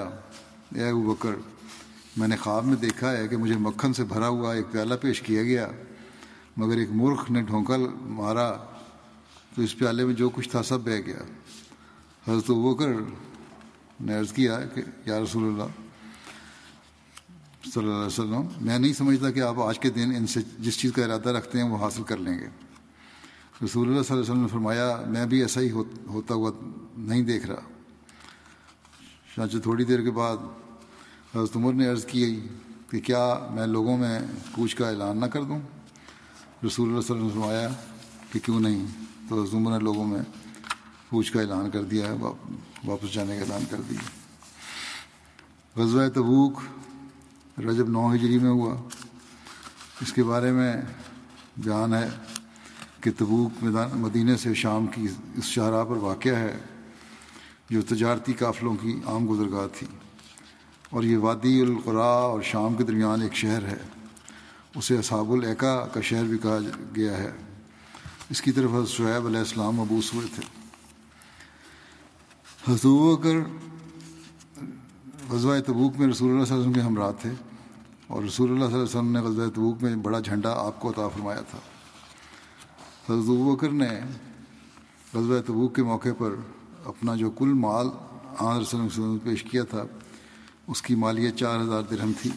[0.75, 1.35] اے ابو بکر،
[2.17, 5.21] میں نے خواب میں دیکھا ہے کہ مجھے مکھن سے بھرا ہوا ایک پیالہ پیش
[5.23, 5.67] کیا گیا،
[6.57, 8.51] مگر ایک مرخ نے ڈھونکا مارا،
[9.55, 11.23] تو اس پیالے میں جو کچھ تھا سب بہہ گیا.
[12.29, 12.93] حضرت بکر
[14.01, 15.71] نے عرض کیا کہ، یا رسول اللہ،
[17.65, 20.79] صلی اللہ علیہ وسلم، میں نہیں سمجھتا کہ آپ آج کے دن ان سے جس
[20.79, 22.49] چیز کا ارادہ رکھتے ہیں وہ حاصل کر لیں گے.
[23.65, 26.51] رسول اللہ صلی اللہ علیہ وسلم نے فرمایا، میں بھی ایسا ہی ہوتا ہوا
[26.97, 27.76] نہیں دیکھ رہا.
[29.37, 30.37] چانچہ تھوڑی دیر کے بعد
[31.35, 32.40] حضرت عمر نے عرض کی
[32.90, 34.20] کہ کیا میں لوگوں میں
[34.53, 35.59] کوچ کا اعلان نہ کر دوں؟
[36.66, 37.68] رسول اللہ صلی اللہ علیہ وسلم نے
[38.33, 38.87] کہ کیوں نہیں؟
[39.29, 40.20] تو حضرت عمر نے لوگوں میں
[41.11, 42.12] کوچ کا اعلان کر دیا ہے
[42.85, 43.99] واپس جانے کا اعلان کر دیا۔
[45.77, 46.61] غزوہ تبوک
[47.59, 48.88] رجب نو ہجری میں ہوا۔
[50.01, 50.77] اس کے بارے میں
[51.57, 52.09] بیان ہے
[53.01, 56.59] کہ تبوک مدینہ سے شام کی اس شاہراہ پر واقع ہے۔
[57.71, 59.87] جو تجارتی قافلوں کی عام گزرگاہ تھی۔
[60.91, 63.77] اور یہ وادی القرا اور شام کے درمیان ایک شہر ہے۔
[64.75, 66.59] اسے اصحاب العقا کا شہر بھی کہا
[66.97, 67.33] گیا ہے۔
[68.31, 70.43] اس کی طرف حضرت شعیب علیہ السلام مبوس ہوئے تھے۔
[72.73, 73.37] حضو کر
[75.31, 77.31] غزوہ تبوک میں رسول اللہ صلی اللہ علیہ وسلم کے ہمراہ تھے۔
[78.07, 80.91] اور رسول اللہ صلی اللہ علیہ وسلم نے غزوہ تبوک میں بڑا جھنڈا آپ کو
[80.91, 81.59] عطا فرمایا تھا۔
[83.13, 83.89] حضرت بکر نے
[85.15, 86.35] غزوہ تبوک کے موقع پر
[86.87, 87.87] اپنا جو کل مال
[88.38, 89.85] آن وسلم پیش کیا تھا،
[90.66, 92.31] اس کی مالیت چار ہزار درہم تھی۔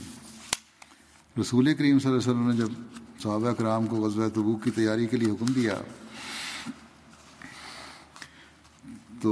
[1.41, 5.07] رسول کریم صلی اللہ علیہ وسلم نے جب صحابہ کرام کو غزوہ تبوک کی تیاری
[5.07, 5.81] کے لیے حکم دیا،
[9.21, 9.31] تو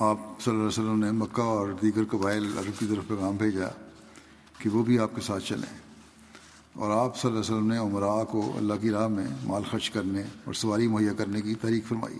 [0.00, 3.68] آپ صلی اللہ علیہ وسلم نے مکہ اور دیگر قبائل عرب کی طرف پیغام بھیجا
[4.58, 5.74] کہ وہ بھی آپ کے ساتھ چلیں۔
[6.72, 9.90] اور آپ صلی اللہ علیہ وسلم نے عمرا کو اللہ کی راہ میں مال خرچ
[9.90, 12.18] کرنے اور سواری مہیا کرنے کی تحریک فرمائی۔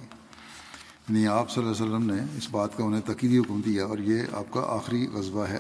[1.09, 3.99] یعنی آپ صلی اللہ علیہ وسلم نے اس بات کا انہیں تقیدی حکم دیا اور
[3.99, 5.59] یہ آپ کا آخری غذبہ ہے۔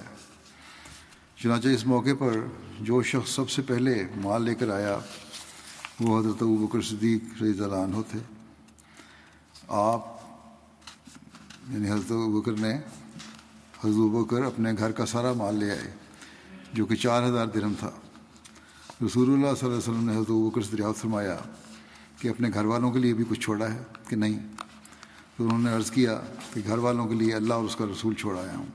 [1.37, 2.33] چنانچہ اس موقع پر
[2.81, 4.99] جو شخص سب سے پہلے مال لے کر آیا،
[6.01, 8.19] وہ حضرت بکر صدیق رضی اللہ عنہ تھے۔
[9.69, 10.07] آپ
[11.69, 12.75] یعنی حضرت بکر نے
[13.85, 15.91] حضرت بکر اپنے گھر کا سارا مال لے آئے،
[16.73, 17.91] جو کہ چار ہزار درم تھا۔
[19.07, 21.37] رسول اللہ صلی اللہ علیہ وسلم نے حضرت بکر سے دریافت فرمایا
[22.19, 24.54] کہ اپنے گھر والوں کے لیے بھی کچھ چھوڑا ہے کہ نہیں؟
[25.37, 26.21] تو انہوں نے عرض کیا
[26.55, 28.67] کہ گھر والوں کے لیے اللہ اور اس کا رسول چھوڑ آیا ہوں۔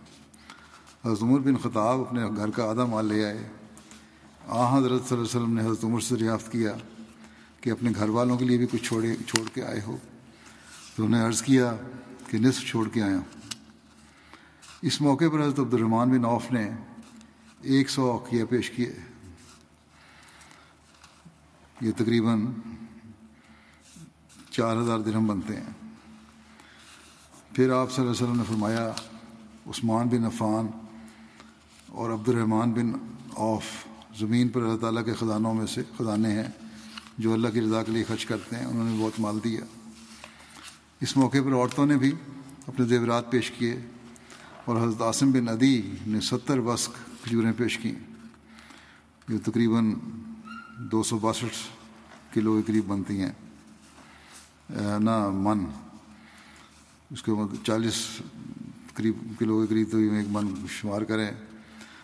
[1.06, 3.48] حضرت عمر بن خطاب اپنے گھر کا آدھا مال لے آئے۔
[4.48, 6.74] آ، حضرت صلی اللہ علیہ وسلم نے حضرت عمر سے دریافت کیا
[7.62, 9.98] کہ اپنے گھر والوں کے لیے بھی کچھ چھوڑے، چھوڑ کے آئے ہو۔
[10.96, 11.76] تو انہوں نے عرض کیا
[12.28, 13.40] کہ نصف چھوڑ کے آیا ہوں۔
[14.82, 16.72] اس موقع پر حضرت عبد الرحمٰن بن عوف نے
[17.62, 18.94] ایک سو عقیہ پیش کیے۔
[21.82, 22.46] یہ تقریباً
[24.52, 25.89] چار ہزار درہم بنتے ہیں۔
[27.60, 28.92] پھر آپ صلی اللہ علیہ وسلم نے فرمایا،
[29.68, 30.68] عثمان بن عفان
[31.88, 32.92] اور عبد الرحمٰن بن
[33.38, 33.64] عوف
[34.20, 36.48] زمین پر اللہ تعالیٰ کے خزانوں میں سے خزانے ہیں
[37.18, 39.62] جو اللہ کی رضا کے لیے خرچ کرتے ہیں، انہوں نے بہت مال دیا۔
[41.02, 42.12] اس موقع پر عورتوں نے بھی
[42.68, 43.80] اپنے زیورات پیش کیے
[44.66, 46.92] اور حضرت عاصم بن ادی نے ستر وسق
[47.24, 48.14] کھجوریں پیش کیں۔
[49.28, 49.94] جو تقریباً
[50.78, 51.68] دو سو باسٹھ
[52.34, 53.34] کلو کے قریب بنتی ہیں۔
[55.00, 55.89] نہ، من۔
[57.12, 58.22] اس کے بعد چالیس
[58.94, 61.32] قریب کلو کے قریب تو ایک من شمار کریں،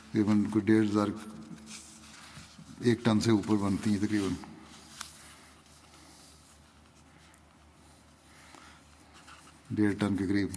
[0.10, 1.08] تقریباً کوئی ڈیڑھ ہزار
[2.80, 4.34] ایک ٹن سے اوپر بنتی ہیں تقریباً۔
[9.70, 10.50] ڈیڑھ ٹن کے قریب۔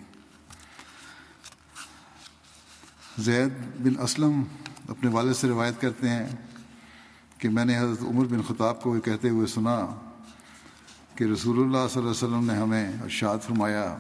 [3.19, 4.43] زید بن اسلم
[4.89, 6.27] اپنے والد سے روایت کرتے ہیں
[7.39, 9.79] کہ میں نے حضرت عمر بن خطاب کو کہتے ہوئے سنا
[11.15, 13.97] کہ رسول اللہ صلی اللہ علیہ وسلم نے ہمیں ارشاد فرمایا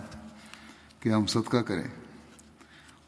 [1.01, 1.89] کہ ہم صدقہ کریں۔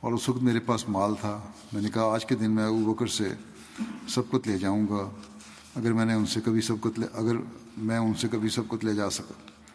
[0.00, 1.40] اور اس وقت میرے پاس مال تھا۔
[1.72, 3.28] میں نے کہا، آج کے دن میں ابو بکر سے
[4.08, 5.10] سبقت لے جاؤں گا۔
[5.74, 7.32] اگر میں نے ان سے کبھی سبقت لے اگر
[7.76, 9.32] میں ان سے کبھی سبقت لے جا سکا،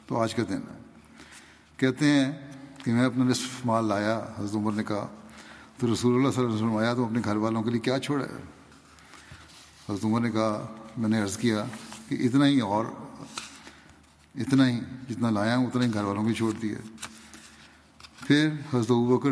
[0.07, 0.77] تو آج کا دن۔ ہے
[1.77, 2.31] کہتے ہیں
[2.83, 5.07] کہ میں اپنا نصف مال لایا، حضرت عمر نے کہا۔
[5.77, 7.99] تو رسول اللہ صلی اللہ علیہ وسلم آیا تو اپنے گھر والوں کے لیے کیا
[7.99, 8.41] چھوڑا ہے؟
[9.89, 11.65] حضرت عمر نے کہا، میں نے عرض کیا
[12.09, 12.85] کہ اتنا ہی اور،
[14.35, 17.04] اتنا ہی، جتنا لایا ہوں، اتنا ہی گھر والوں کی چھوڑ دیا۔
[18.27, 19.29] پھر حضرت بکر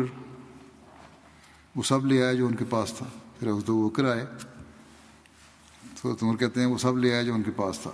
[1.76, 3.06] وہ سب لے آئے جو ان کے پاس تھا۔
[3.38, 4.26] پھر حضرت بکر آئے۔
[6.02, 7.90] تو عمر کہتے ہیں وہ سب لے آئے جو ان کے پاس تھا۔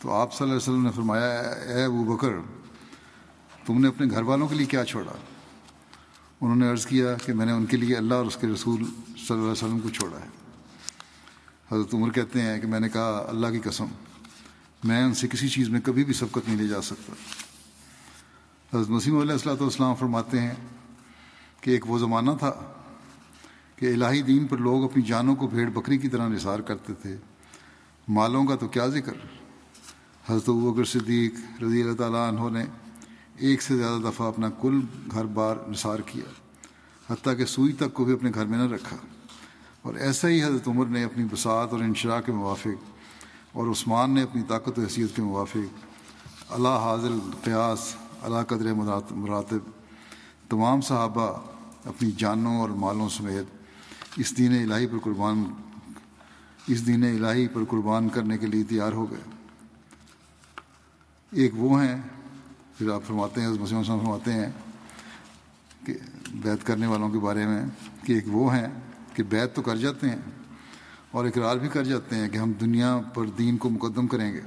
[0.00, 2.28] تو آپ صلی اللہ علیہ وسلم نے فرمایا، اے ابو بکر،
[3.66, 5.12] تم نے اپنے گھر والوں کے لیے کیا چھوڑا؟
[6.40, 8.84] انہوں نے عرض کیا کہ میں نے ان کے لیے اللہ اور اس کے رسول
[8.84, 10.28] صلی اللہ علیہ وسلم کو چھوڑا ہے۔
[11.72, 13.86] حضرت عمر کہتے ہیں کہ میں نے کہا، اللہ کی قسم،
[14.84, 17.12] میں ان سے کسی چیز میں کبھی بھی سبقت نہیں لے جا سکتا۔
[18.74, 20.54] حضرت مسیم علیہ السلاۃ والسلام فرماتے ہیں
[21.60, 22.52] کہ ایک وہ زمانہ تھا
[23.76, 27.16] کہ الہی دین پر لوگ اپنی جانوں کو بھیڑ بکری کی طرح نثار کرتے تھے۔
[28.08, 29.12] مالوں کا تو کیا ذکر؟
[30.28, 32.64] حضرت بکر صدیق رضی اللہ تعالیٰ عنہ نے
[33.36, 36.30] ایک سے زیادہ دفعہ اپنا کل گھر بار نثار کیا،
[37.12, 38.96] حتیٰ کہ سوئی تک کو بھی اپنے گھر میں نہ رکھا۔
[39.82, 42.84] اور ایسا ہی حضرت عمر نے اپنی بساط اور انشراء کے موافق
[43.52, 45.86] اور عثمان نے اپنی طاقت و حیثیت کے موافق،
[46.48, 47.12] اللہ حاضر
[47.44, 48.72] قیاس اللہ قدر
[49.10, 49.70] مراتب
[50.48, 51.40] تمام صحابہ
[51.84, 53.44] اپنی جانوں اور مالوں سمیت
[54.16, 55.44] اس دین الہی پر قربان
[56.66, 59.20] اس دین الہی پر قربان کرنے کے لیے تیار ہو گئے۔
[61.30, 61.96] ایک وہ ہیں،
[62.78, 64.50] پھر آپ فرماتے ہیں مسلم فرماتے ہیں
[65.84, 65.94] کہ
[66.34, 67.62] بیت کرنے والوں کے بارے میں
[68.04, 68.68] کہ ایک وہ ہیں
[69.14, 70.16] کہ بیت تو کر جاتے ہیں
[71.10, 74.40] اور اقرار بھی کر جاتے ہیں کہ ہم دنیا پر دین کو مقدم کریں گے۔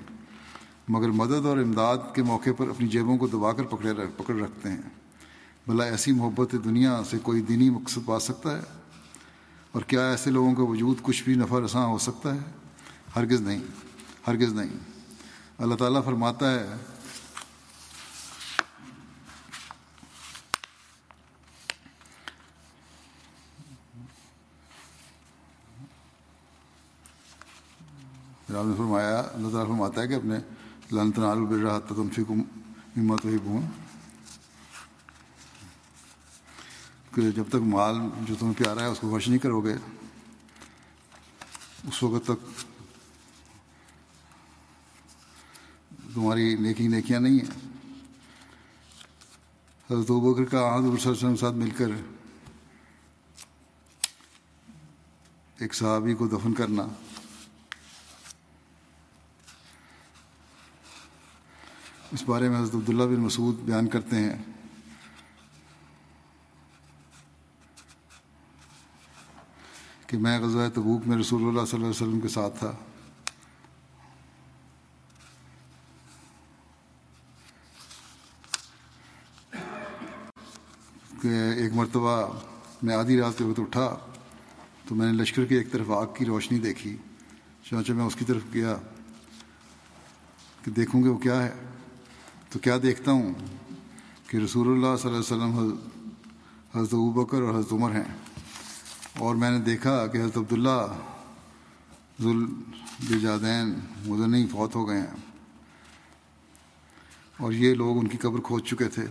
[0.88, 4.70] مگر مدد اور امداد کے موقع پر اپنی جیبوں کو دبا کر پکڑے پکڑ رکھتے
[4.70, 4.82] ہیں۔
[5.68, 8.62] بھلا ایسی محبت دنیا سے کوئی دینی مقصد پا سکتا ہے؟
[9.72, 12.40] اور کیا ایسے لوگوں کا وجود کچھ بھی نفع رساں ہو سکتا ہے؟
[13.16, 13.62] ہرگز نہیں
[14.28, 14.78] ہرگز نہیں۔
[15.58, 16.76] اللہ تعالیٰ فرماتا ہے
[28.50, 30.36] نے فرمایا، اللہ تعالیٰ فرماتا ہے کہ اپنے
[30.92, 32.42] لن تنالو بر رہا تم فکم
[32.98, 33.66] ہمت وہی بون
[37.16, 37.96] کہ جب تک مال
[38.28, 39.76] جو تمہیں پیارا ہے، اس کو خرچ نہیں کرو گے،
[41.88, 42.40] اس وقت تک
[46.14, 47.50] تمہاری نیکی نیکیاں نہیں ہیں۔
[49.90, 51.92] حضرت بکر کا حضور صلی اللہ علیہ وسلم ساتھ مل کر
[55.58, 56.88] ایک صحابی کو دفن کرنا۔
[62.12, 64.38] اس بارے میں حضرت عبداللہ بن مسعود بیان کرتے ہیں۔
[70.08, 72.72] کہ میں غزوہ تبوک میں رسول اللہ صلی اللہ علیہ وسلم کے ساتھ تھا۔
[81.22, 82.40] کہ ایک مرتبہ
[82.84, 83.98] میں آدھی رات کے وقت اٹھا
[84.88, 86.98] تو میں نے لشکر کی ایک طرف آگ کی روشنی دیکھی
[87.64, 88.76] چانچہ میں اس کی طرف گیا
[90.64, 91.52] کہ دیکھوں گے وہ کیا ہے۔
[92.52, 93.34] تو کیا دیکھتا ہوں
[94.28, 95.76] کہ رسول اللہ صلی اللہ علیہ وسلم
[96.76, 98.18] حضرت بکر اور حضرت عمر ہیں؟
[99.18, 100.88] اور میں نے دیکھا کہ حضرت عبداللہ
[102.22, 105.16] ذوالجادین مدنی فوت ہو گئے ہیں۔
[107.38, 109.06] اور یہ لوگ ان کی قبر کھود چکے تھے۔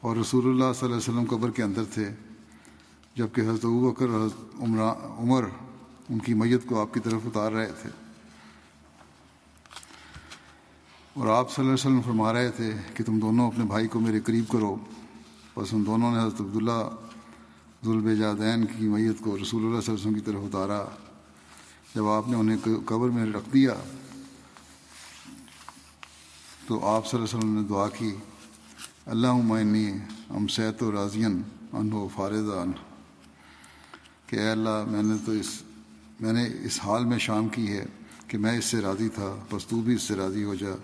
[0.00, 2.10] اور رسول اللہ صلی اللہ علیہ وسلم قبر کے اندر تھے۔
[3.14, 4.62] جبکہ حضرت ابو بکر حضرت
[5.18, 5.44] عمر
[6.08, 8.05] ان کی میت کو آپ کی طرف اتار رہے تھے۔
[11.16, 14.00] اور آپ صلی اللہ علیہ وسلم فرما رہے تھے کہ تم دونوں اپنے بھائی کو
[14.00, 14.76] میرے قریب کرو،
[15.56, 16.90] بس ان دونوں نے حضرت عبداللہ
[17.84, 20.84] ظلب جادین کی میت کو رسول اللہ صلی اللہ علیہ وسلم کی طرف اتارا۔
[21.94, 23.74] جب آپ نے انہیں قبر میں رکھ دیا،
[26.66, 28.14] تو آپ صلی اللہ علیہ وسلم نے دعا کی
[29.06, 29.90] اللہ عمنی
[30.30, 32.72] ام سیت و راضین ان۔ و فارضان
[34.26, 35.62] کہ اے اللہ، میں نے تو اس،
[36.20, 37.86] میں نے اس حال میں شام کی ہے
[38.28, 40.74] کہ میں اس سے راضی تھا، بس تو بھی اس سے راضی ہو جا۔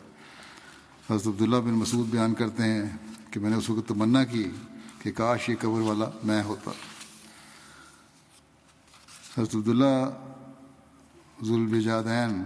[1.12, 2.96] حضرت عبداللہ بن مسعود بیان کرتے ہیں
[3.30, 4.50] کہ میں نے اس وقت تمنا کی
[4.98, 6.70] کہ کاش یہ قبر والا میں ہوتا۔
[9.38, 10.10] حضرت عبداللہ
[11.44, 12.42] ذوالبجادین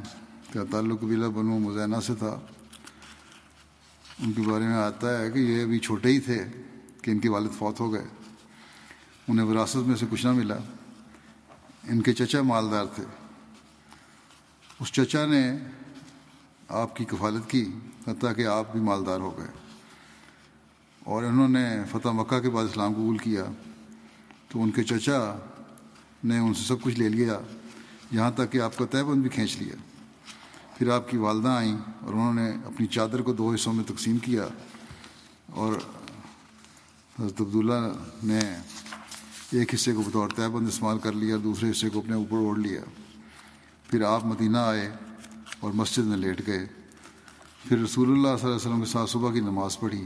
[0.52, 2.40] کا تعلق قبیلہ بنو مزینہ سے تھا۔
[4.18, 6.44] ان کے بارے میں آتا ہے کہ یہ ابھی چھوٹے ہی تھے
[7.02, 8.06] کہ ان کے والد فوت ہو گئے۔
[9.28, 10.56] انہیں وراثت میں سے کچھ نہ ملا۔
[11.84, 13.04] ان کے چچا مالدار تھے۔
[14.80, 15.58] اس چچا نے
[16.68, 17.72] آپ کی کفالت کی،
[18.06, 19.46] حتیٰ کہ آپ بھی مالدار ہو گئے۔
[21.04, 23.44] اور انہوں نے فتح مکہ کے بعد اسلام قبول کیا۔
[24.48, 25.38] تو ان کے چچا
[26.24, 27.40] نے ان سے سب کچھ لے لیا،
[28.10, 29.74] یہاں تک کہ آپ کا طے بند بھی کھینچ لیا۔
[30.78, 34.18] پھر آپ کی والدہ آئیں اور انہوں نے اپنی چادر کو دو حصوں میں تقسیم
[34.18, 34.48] کیا۔
[35.50, 35.72] اور
[37.18, 38.40] حضرت عبداللہ نے
[39.52, 42.58] ایک حصے کو بطور طے بند استعمال کر لیا، دوسرے حصے کو اپنے اوپر اوڑھ
[42.58, 42.80] لیا۔
[43.90, 44.92] پھر آپ مدینہ آئے۔
[45.60, 46.66] اور مسجد میں لیٹ گئے۔
[47.64, 50.04] پھر رسول اللہ صلی اللہ علیہ وسلم کے ساتھ صبح کی نماز پڑھی۔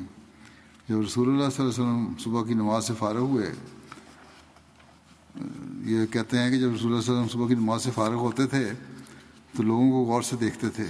[0.88, 3.52] جب رسول اللہ صلی اللہ علیہ وسلم صبح کی نماز سے فارغ ہوئے،
[5.84, 7.90] یہ کہتے ہیں کہ جب رسول اللہ صلی اللہ علیہ وسلم صبح کی نماز سے
[7.94, 8.72] فارغ ہوتے تھے،
[9.56, 10.86] تو لوگوں کو غور سے دیکھتے تھے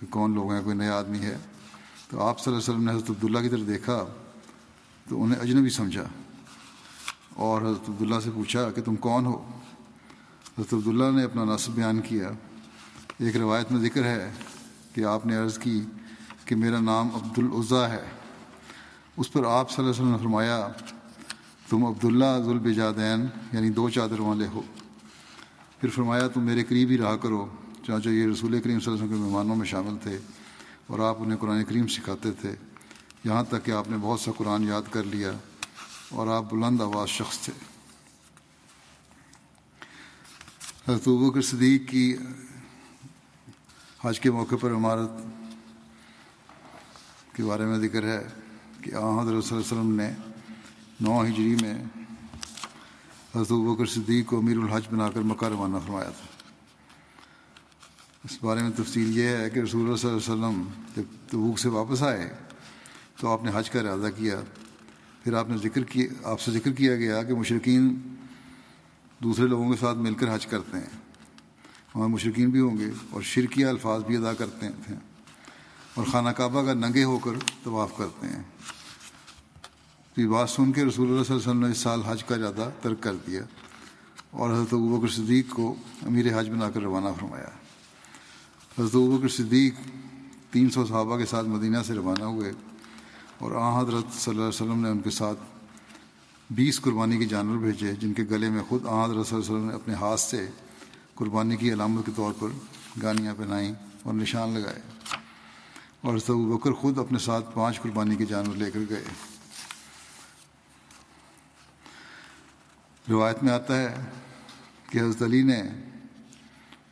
[0.00, 1.36] کہ کون لوگ ہیں، کوئی نیا آدمی ہے۔
[2.10, 4.04] تو آپ صلی اللہ علیہ وسلم نے حضرت عبداللہ کی طرف دیکھا،
[5.06, 6.04] تو انہیں اجنبی سمجھا
[7.36, 9.36] اور حضرت عبداللہ سے پوچھا کہ تم کون ہو؟
[10.58, 12.30] حضرت عبداللہ نے اپنا نصب بیان کیا۔
[13.22, 14.30] ایک روایت میں ذکر ہے
[14.94, 15.82] کہ آپ نے عرض کی
[16.44, 18.10] کہ میرا نام عبد العضیٰ ہے۔
[19.16, 20.68] اس پر آپ صلی اللہ علیہ وسلم نے فرمایا،
[21.68, 24.62] تم عبداللہ ذوالبجادین یعنی دو چادر والے ہو۔
[25.80, 27.48] پھر فرمایا، تم میرے قریب ہی رہا کرو
[27.86, 30.18] چانچہ یہ رسول کریم صلی اللہ علیہ وسلم کے مہمانوں میں شامل تھے
[30.86, 32.54] اور آپ انہیں قرآن کریم سکھاتے تھے۔
[33.24, 35.32] یہاں تک کہ آپ نے بہت سا قرآن یاد کر لیا
[36.08, 37.52] اور آپ بلند آواز شخص تھے۔
[40.88, 42.16] حضرت بکر صدیق کی
[44.04, 45.10] حج کے موقع پر عمارت
[47.36, 48.28] کے بارے میں ذکر ہے
[48.80, 50.10] کہ آ حضرت صلی اللہ علیہ وسلم نے
[51.00, 51.84] نو ہجری میں
[53.34, 56.26] حضرت بکر صدیق کو امیر الحج بنا کر مکہ روانہ فرمایا تھا۔
[58.24, 60.62] اس بارے میں تفصیل یہ ہے کہ رسول اللہ صلی اللہ علیہ وسلم
[60.96, 62.34] جب تبوک سے واپس آئے
[63.20, 64.40] تو آپ نے حج کا ارادہ کیا۔
[65.24, 67.96] پھر آپ نے ذکر کیا آپ سے ذکر کیا گیا کہ مشرقین
[69.18, 71.01] دوسرے لوگوں کے ساتھ مل کر حج کرتے ہیں۔
[71.94, 74.96] وہاں مشرقین بھی ہوں گے اور شرکیہ الفاظ بھی ادا کرتے ہیں
[75.94, 77.32] اور خانہ کعبہ کا ننگے ہو کر
[77.64, 78.42] طواف کرتے ہیں۔
[80.14, 82.24] تو یہ بات سن کے رسول اللہ صلی اللہ علیہ وسلم نے اس سال حج
[82.24, 83.42] کا ارادہ ترک کر دیا
[84.30, 87.48] اور حضرت ابوبکر صدیق کو امیر حج بنا کر روانہ فرمایا۔
[88.78, 89.74] حضرت ابوبکر صدیق
[90.50, 92.52] تین سو صحابہ کے ساتھ مدینہ سے روانہ ہوئے
[93.38, 95.38] اور آ حضرت صلی اللہ علیہ وسلم نے ان کے ساتھ
[96.50, 99.56] بیس قربانی کے جانور بھیجے جن کے گلے میں خود آ حضرت صلی اللہ علیہ
[99.56, 100.50] وسلم نے اپنے ہاتھ سے
[101.22, 102.48] قربانی کی علامت کے طور پر
[103.02, 104.80] گانیاں پہنائیں اور نشان لگائے۔
[106.00, 109.04] اور حضرت بکر خود اپنے ساتھ پانچ قربانی کے جانور لے کر گئے۔
[113.10, 113.94] روایت میں آتا ہے
[114.90, 115.62] کہ حضرت علی نے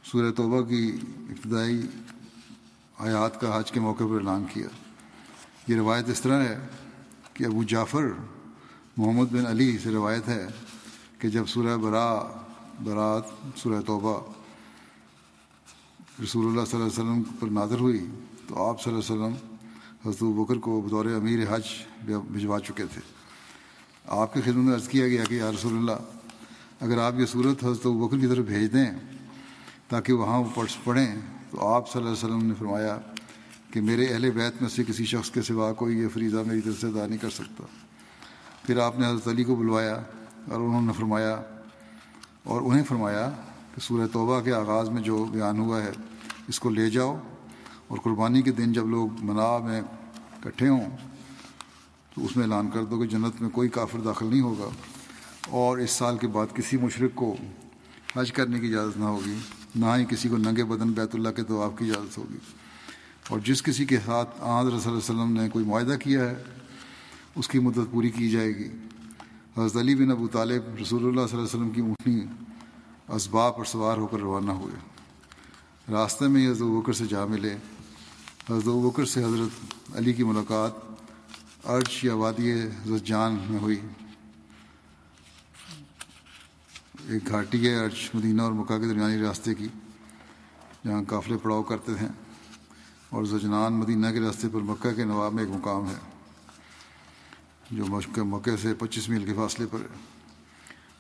[0.05, 1.83] سورہ توبہ کی ابتدائی
[2.99, 4.67] آیات کا حج کے موقع پر اعلان کیا۔
[5.69, 6.59] یہ روایت اس طرح ہے
[7.35, 8.05] کہ ابو جعفر
[8.97, 10.47] محمد بن علی سے روایت ہے
[11.19, 12.40] کہ جب سورہ برا
[12.85, 13.25] برات
[13.57, 14.19] سورہ توبہ۔
[16.23, 18.07] رسول اللہ صلی اللہ علیہ وسلم پر نادر ہوئی
[18.47, 19.35] تو آپ صلی اللہ علیہ وسلم
[20.07, 21.63] حضرت بکر کو بطور امیر حج
[22.05, 23.01] بھجوا چکے تھے۔
[24.07, 26.03] آپ کی خدمت میں عرض کیا گیا کہ یا رسول اللہ،
[26.81, 28.91] اگر آپ یہ صورت حضرت بکر کی طرف بھیج دیں
[29.89, 31.15] تاکہ وہاں وہ پڑھ پڑھیں،
[31.51, 32.99] تو آپ صلی اللہ علیہ وسلم نے فرمایا
[33.73, 36.81] کہ میرے اہل بیت میں سے کسی شخص کے سوا کوئی یہ فریضہ میری طرف
[36.81, 37.65] سے ادا نہیں کر سکتا۔
[38.63, 39.95] پھر آپ نے حضرت علی کو بلوایا
[40.51, 41.41] اور انہوں نے فرمایا
[42.45, 43.31] اور انہیں فرمایا
[43.75, 45.91] کہ سورہ توبہ کے آغاز میں جو بیان ہوا ہے،
[46.49, 47.19] اس کو لے جاؤ
[47.89, 50.97] اور قربانی کے دن جب لوگ منا میں اکٹھے ہوں
[52.15, 54.69] تو اس میں اعلان کر دو کہ جنت میں کوئی کافر داخل نہیں ہوگا
[55.49, 57.37] اور اس سال کے بعد کسی مشرق کو
[58.17, 59.37] حج کرنے کی اجازت نہ ہوگی،
[59.75, 62.39] نہ ہی کسی کو ننگے بدن بیت اللہ کے تو آپ کی اجازت ہوگی۔
[63.29, 66.35] اور جس کسی کے ساتھ آج رسول اللہ علیہ وسلم نے کوئی معاہدہ کیا ہے،
[67.37, 68.69] اس کی مدت پوری کی جائے گی۔
[69.59, 72.21] حضرت علی بن ابو طالب رسول اللہ صلی اللہ علیہ وسلم کی اونٹنی
[73.09, 74.75] اسباب پر سوار ہو کر روانہ ہوئے۔
[75.93, 77.57] راستے میں حضرت بکر سے جا ملے۔
[78.51, 80.71] حضرت بکر سے حضرت علی کی ملاقات۔
[81.65, 83.81] عرش یا وادی حضرت جان میں ہوئی۔
[87.09, 89.69] ایک گھاٹی ہے عرش مدینہ اور مکہ کے درمیانی راستے کی،
[90.87, 92.09] جہاں قافلے پڑاؤ کرتے ہیں
[93.11, 96.10] اور زجنان مدینہ کے راستے پر مکہ کے نواب میں ایک مقام ہے۔
[97.71, 99.87] جو مکہ مکہ سے پچیس میل کے فاصلے پر ہے۔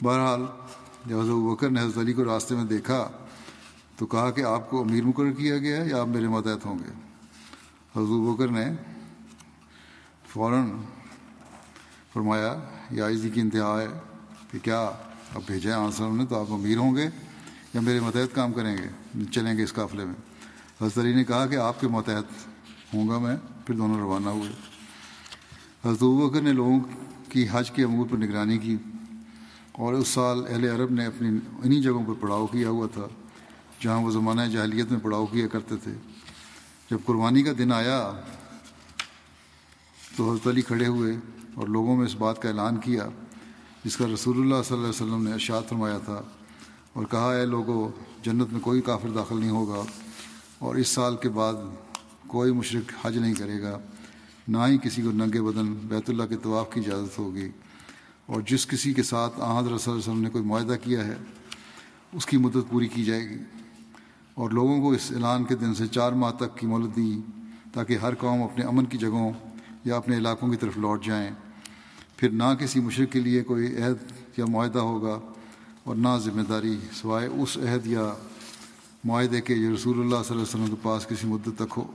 [0.02, 0.42] بہرحال،
[1.06, 3.10] جب حضرت بکر نے حضرت علی کو راستے میں دیکھا،
[3.96, 6.78] تو کہا کہ آپ کو امیر مقرر کیا گیا ہے یا آپ میرے ماتحت ہوں
[6.78, 6.92] گے؟
[7.96, 8.72] حضرت بکر نے
[10.28, 10.70] فوراً
[12.12, 12.58] فرمایا
[12.90, 13.86] یہ آئزی کی انتہا ہے
[14.50, 14.90] کہ کیا
[15.34, 17.10] اب بھیجیں آنسر نے تو آپ امیر ہوں گے
[17.74, 20.14] یا میرے ماتحت کام کریں گے، چلیں گے اس قافلے میں؟
[20.80, 22.24] حضرت علی نے کہا کہ آپ کے ماتحت
[22.94, 24.52] ہوں گا میں، پھر دونوں روانہ ہوئے۔
[25.84, 26.78] حضرت بکر نے لوگوں
[27.28, 28.76] کی حج کے امور پر نگرانی کی
[29.72, 31.28] اور اس سال اہل عرب نے اپنی
[31.62, 33.06] انہی جگہوں پر پڑاؤ کیا ہوا تھا
[33.80, 35.92] جہاں وہ زمانہ جاہلیت میں پڑاؤ کیا کرتے تھے۔
[36.90, 37.98] جب قربانی کا دن آیا
[40.16, 41.16] تو حضرت علی کھڑے ہوئے
[41.54, 43.08] اور لوگوں میں اس بات کا اعلان کیا
[43.84, 46.20] جس کا رسول اللہ صلی اللہ علیہ وسلم نے ارشاد فرمایا تھا
[46.92, 47.88] اور کہا، اے لوگوں
[48.22, 49.82] جنت میں کوئی کافر داخل نہیں ہوگا
[50.58, 51.54] اور اس سال کے بعد
[52.26, 53.78] کوئی مشرق حج نہیں کرے گا۔
[54.50, 57.48] نہ ہی کسی کو ننگے بدن بیت اللہ کے طواف کی اجازت ہوگی۔
[58.26, 61.14] اور جس کسی کے ساتھ آحد رسول وسلم نے کوئی معاہدہ کیا ہے،
[62.12, 63.36] اس کی مدت پوری کی جائے گی۔
[64.34, 67.20] اور لوگوں کو اس اعلان کے دن سے چار ماہ تک کی مہلت دی
[67.72, 69.32] تاکہ ہر قوم اپنے امن کی جگہوں
[69.84, 71.30] یا اپنے علاقوں کی طرف لوٹ جائیں۔
[72.16, 75.20] پھر نہ کسی مشرق کے لیے کوئی عہد یا معاہدہ ہوگا
[75.84, 78.14] اور نہ ذمہ داری سوائے اس عہد یا
[79.04, 81.92] معاہدے کے جو رسول اللہ صلی اللہ علیہ وسلم کے پاس کسی مدت تک ہو۔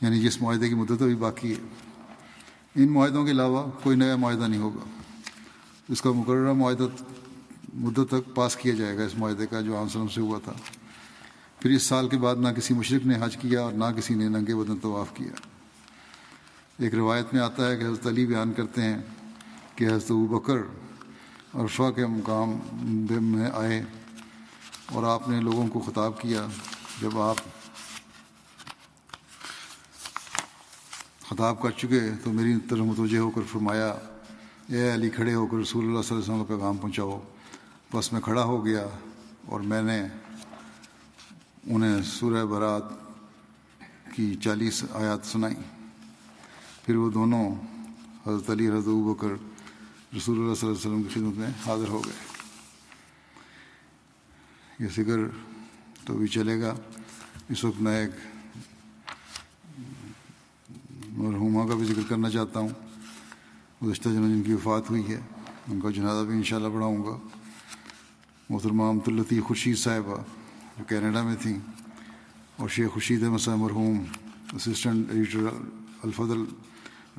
[0.00, 1.60] یعنی جس معاہدے کی مدت ابھی باقی ہے۔
[2.74, 4.84] ان معاہدوں کے علاوہ کوئی نیا معاہدہ نہیں ہوگا۔
[5.88, 6.84] اس کا مقررہ معاہدہ
[7.74, 10.52] مدت تک پاس کیا جائے گا۔ اس معاہدے کا جو عام وسلم سے ہوا تھا۔
[11.60, 14.28] پھر اس سال کے بعد نہ کسی مشرق نے حج کیا اور نہ کسی نے
[14.28, 15.32] ننگے بدن طواف کیا۔
[16.78, 18.98] ایک روایت میں آتا ہے کہ حضرت علی بیان کرتے ہیں
[19.74, 20.56] کہ حضرت بکر
[21.54, 22.50] عرفہ کے مقام
[23.24, 23.82] میں آئے
[24.92, 26.46] اور آپ نے لوگوں کو خطاب کیا۔
[27.02, 27.36] جب آپ
[31.30, 33.88] خطاب کر چکے تو میری طرف متوجہ ہو کر فرمایا،
[34.66, 37.20] اے علی کھڑے ہو کر رسول اللہ صلی اللہ علیہ وسلم کا پیغام پہنچاؤ۔
[37.94, 38.86] بس میں کھڑا ہو گیا
[39.46, 40.02] اور میں نے
[41.64, 42.82] انہیں سورہ برات
[44.14, 45.54] کی چالیس آیات سنائی۔
[46.84, 47.54] پھر وہ دونوں
[48.26, 49.30] حضرت علی، حضرت بکر،
[50.16, 52.14] رسول اللہ صلی اللہ علیہ وسلم کی خدمت میں حاضر ہو گئے۔
[54.78, 55.18] یہ ذکر
[56.04, 56.74] تو بھی چلے گا۔
[57.48, 58.10] اس وقت میں ایک
[61.16, 62.68] مرحوما کا بھی ذکر کرنا چاہتا ہوں۔
[63.84, 65.20] گزشتہ جنوں جن کی وفات ہوئی ہے،
[65.68, 67.18] ان کا جنازہ بھی انشاءاللہ پڑھاؤں گا۔
[68.50, 70.16] محترمہ امت الطیف خورشید صاحبہ،
[70.78, 71.58] جو کینیڈا میں تھیں،
[72.56, 74.04] اور شیخ خورشید احمد صاحب مرحوم
[74.52, 75.46] اسسٹنٹ ایڈیٹر
[76.02, 76.44] الفضل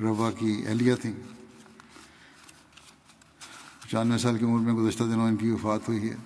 [0.02, 1.12] روا کی اہلیہ تھیں۔
[3.82, 6.16] پچانوے سال کی عمر میں گزشتہ دنوں ان کی وفات ہوئی ہے۔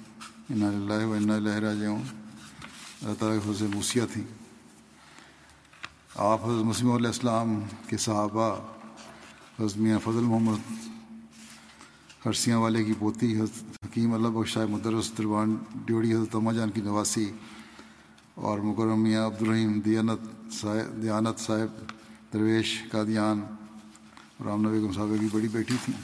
[0.51, 4.42] ان اللہ و اللہ راجعوں اللہ تعالیٰ کے حضرت موسیہ تھیں۔
[6.17, 8.55] آپ حضرت مسلم علیہ السلام کے صحابہ،
[9.61, 10.73] حضرت میاں فضل محمد
[12.27, 15.57] ہرسیاں والے کی پوتی، حضرت حکیم اللہ بخش مدرس دربان
[15.87, 17.31] ڈیوڑی، حضرت اما جان کی نواسی
[18.35, 21.93] اور مکرم میاں عبدالرحیم دیانت صاحب دیانت صاحب،
[22.33, 25.99] درویش قادیان اور رام بیگم صاحبہ کی بڑی بیٹی تھیں۔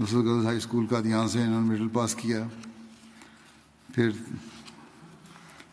[0.00, 2.46] نصرت گرلز ہائی اسکول کا دھیان سے انہوں نے مڈل پاس کیا۔
[3.94, 4.10] پھر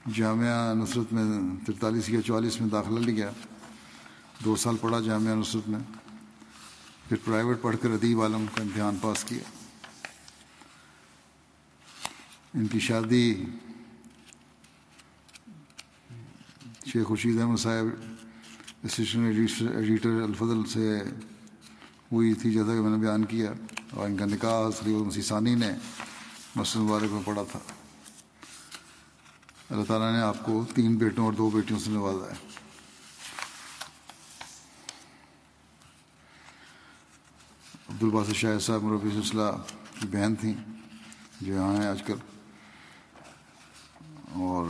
[0.06, 3.32] جامعہ نصرت میں ترتالیس یا چوالیس میں داخلہ لیا
[4.46, 5.80] دو سال پڑھا جامعہ نصرت میں۔
[7.10, 9.40] پھر پرائیویٹ پڑھ کر ادیب عالم کا امتحان پاس کیا۔
[12.54, 13.46] ان کی شادی
[16.86, 17.86] شیخ خورشید احمد صاحب
[18.84, 19.38] اسسٹنٹ
[19.76, 21.00] ایڈیٹر الفضل سے
[22.12, 23.54] ہوئی تھی، جیسا کہ میں نے بیان کیا۔
[23.92, 25.72] اور ان کا نکاح مسیح ثانی نے
[26.56, 27.60] مسجد مبارک میں پڑھا تھا۔
[29.72, 32.48] اللہ تعالیٰ نے آپ کو تین بیٹوں اور دو بیٹیوں سے نوازا ہے۔
[37.90, 39.52] عبدالباس شاہ صاحب مربی سلسلہ
[40.00, 40.54] کی بہن تھیں،
[41.42, 42.14] جو یہاں ہیں آج کل۔
[44.32, 44.66] اور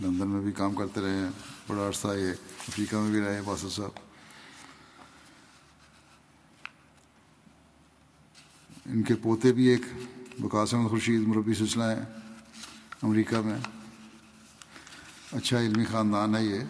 [0.00, 1.30] لندن میں بھی کام کرتے رہے ہیں،
[1.66, 2.30] بڑا عرصہ یہ
[2.68, 3.90] افریقہ میں بھی رہے باسط صاحب۔
[8.86, 9.80] ان کے پوتے بھی ایک
[10.38, 12.25] بقاسم خورشید مربی سلسلہ ہیں۔
[13.02, 13.58] امریکہ میں۔
[15.32, 16.60] اچھا علمی خاندان ہے یہ۔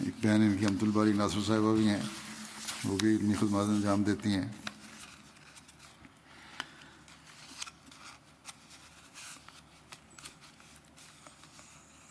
[0.00, 2.02] ایک بہن ان کی امت الباری ناصر صاحبہ بھی ہیں۔
[2.84, 4.48] وہ بھی علمی خدمات انجام دیتی ہیں۔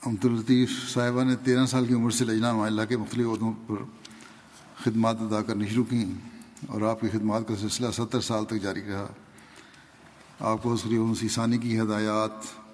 [0.02, 3.76] عبد الطیف صاحبہ نے تیرہ سال کی عمر سے لجنا معلّہ کے مختلف عہدوں پر
[4.84, 6.06] خدمات ادا کرنی شروع کیں
[6.68, 9.08] اور آپ کی خدمات کا سلسلہ ستر سال تک جاری رہا۔
[10.39, 12.66] آپ کو حضرت سیسانی کی ہدایات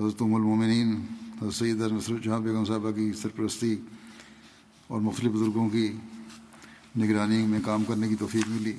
[0.00, 0.94] حضرت ام المومنین،
[1.40, 3.74] حضرت سید نصرت جہاں بیگم صاحبہ کی سرپرستی
[4.86, 5.90] اور مختلف بزرگوں کی
[6.98, 8.72] نگرانی میں کام کرنے کی توفیق ملی۔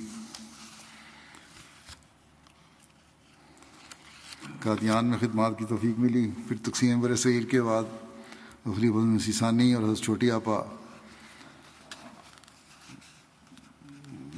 [4.60, 7.84] قادیان میں خدمات کی توفیق ملی۔ پھر تقسیم بر صغیر کے بعد
[8.66, 10.58] مختلف سیسانی اور حضرت چھوٹی آپا،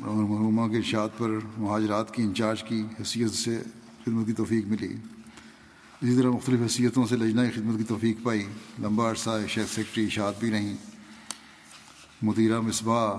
[0.01, 3.63] اور مرحوما کے ارشاد پر مہاجرات کی انچارج کی حیثیت سے
[4.05, 4.95] خدمت کی توفیق ملی۔
[6.05, 8.47] اسی طرح مختلف حیثیتوں سے لجنا خدمت کی توفیق پائی۔
[8.83, 10.77] لمبا عرصہ شیخ سیکٹری اشاعت بھی رہیں۔
[12.23, 13.13] مدیرہ مصباح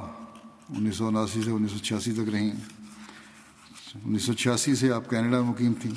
[0.69, 2.51] انیس سو اناسی سے انیس سو چھیاسی تک رہیں۔
[4.05, 5.91] انیس سو چھیاسی سے آپ کینیڈا مقیم تھیں۔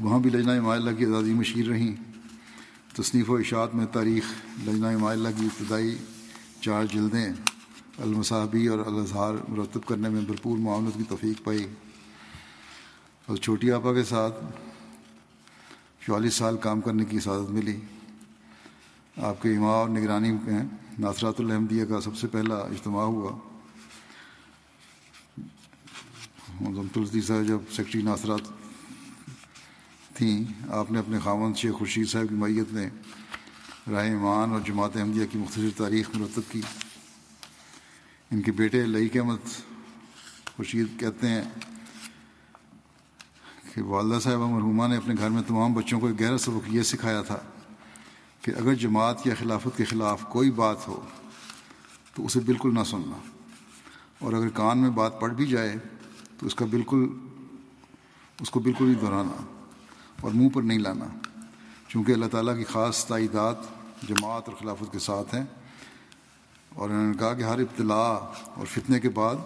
[0.00, 1.96] وہاں بھی لجنہ معلّہ کی اعزازی مشیر رہیں۔
[2.96, 4.24] تصنیف و اشاعت میں تاریخ،
[4.68, 5.98] لجنہ معلّہ کی ابتدائی
[6.60, 7.32] چار جلدیں
[7.98, 11.66] المصابی اور الاظہار مرتب کرنے میں بھرپور معاونت کی توفیق پائی۔
[13.26, 14.34] اور چھوٹی آپا کے ساتھ
[16.06, 17.76] چوالیس سال کام کرنے کی سعادت ملی۔
[19.16, 20.62] آپ کے اماں اور نگرانی میں
[20.98, 23.38] ناصرات الحمدیہ کا سب سے پہلا اجتماع ہوا۔
[26.92, 28.40] تلسی صاحب، جب سیکٹری ناصرات
[30.14, 32.90] تھیں، آپ نے اپنے خامن شیخ خورشید صاحب کی میت میں
[33.90, 36.60] راہ ایمان اور جماعت احمدیہ کی مختصر تاریخ مرتب کی۔
[38.30, 39.46] ان کے بیٹے لئی احمد
[40.56, 41.42] خورشید کہتے ہیں
[43.74, 46.82] کہ والدہ صاحبہ مرحومہ نے اپنے گھر میں تمام بچوں کو ایک گہرا سبق یہ
[46.82, 47.38] سکھایا تھا
[48.40, 51.00] کہ اگر جماعت یا خلافت کے خلاف کوئی بات ہو
[52.14, 53.18] تو اسے بالکل نہ سننا
[54.18, 55.76] اور اگر کان میں بات پڑ بھی جائے
[56.38, 57.06] تو اس کا بالکل،
[58.40, 59.44] اس کو بالکل ہی دہرانا
[60.20, 61.04] اور منہ پر نہیں لانا۔
[61.88, 63.56] چونکہ اللہ تعالیٰ کی خاص تائیدات
[64.08, 65.44] جماعت اور خلافت کے ساتھ ہیں
[66.68, 68.14] اور انہوں نے کہا کہ ہر ابتلاء
[68.54, 69.36] اور فتنے کے بعد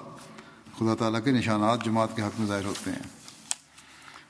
[0.78, 3.17] خدا تعالیٰ کے نشانات جماعت کے حق میں ظاہر ہوتے ہیں۔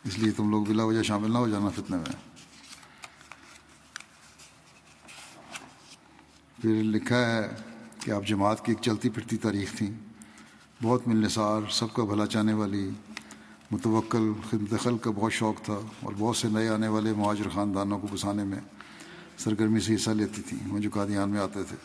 [0.09, 2.17] اس لیے تم لوگ بلا وجہ شامل نہ ہو جانا فتنے میں۔
[6.63, 7.49] پھر لکھا ہے
[8.01, 9.93] کہ آپ جماعت کی ایک چلتی پھرتی تاریخ تھیں۔
[10.83, 12.91] بہت ملنسار، سب کا بھلا چاہنے والی،
[13.71, 17.99] متوکل، خدمت خل کا بہت شوق تھا اور بہت سے نئے آنے والے مہاجر خاندانوں
[17.99, 18.61] کو بسانے میں
[19.39, 21.77] سرگرمی سے حصہ لیتی تھیں۔ وہ جو قادیان میں آتے تھے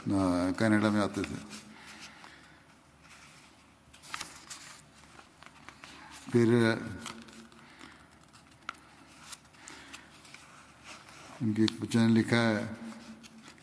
[0.57, 1.35] کینیڈا میں آتے تھے۔
[6.31, 6.75] پھر
[11.43, 12.65] ان کے ایک بچے نے لکھا ہے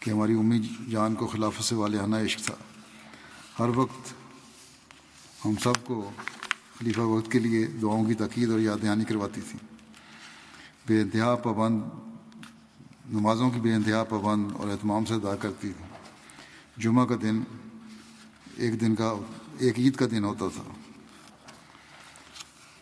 [0.00, 0.58] کہ ہماری امی
[0.90, 2.54] جان کو خلافت سے والانہ عشق تھا۔
[3.58, 4.12] ہر وقت
[5.44, 6.10] ہم سب کو
[6.78, 9.58] خلیفہ وقت کے لیے دعاؤں کی تقید اور یاد دہانی کرواتی تھی
[10.86, 11.80] بے انتہا پابند،
[13.08, 15.84] نمازوں کی بے انتہا پابند اور اہتمام سے ادا کرتی تھی۔
[16.76, 17.42] جمعہ کا دن
[18.56, 19.14] ایک دن کا،
[19.58, 20.62] ایک عید کا دن ہوتا تھا۔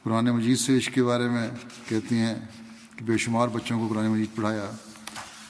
[0.02, 1.50] قرآن مجید سے عشق کے بارے میں
[1.88, 2.34] کہتی ہیں
[2.98, 4.70] کہ بے شمار بچوں کو قرآن مجید پڑھایا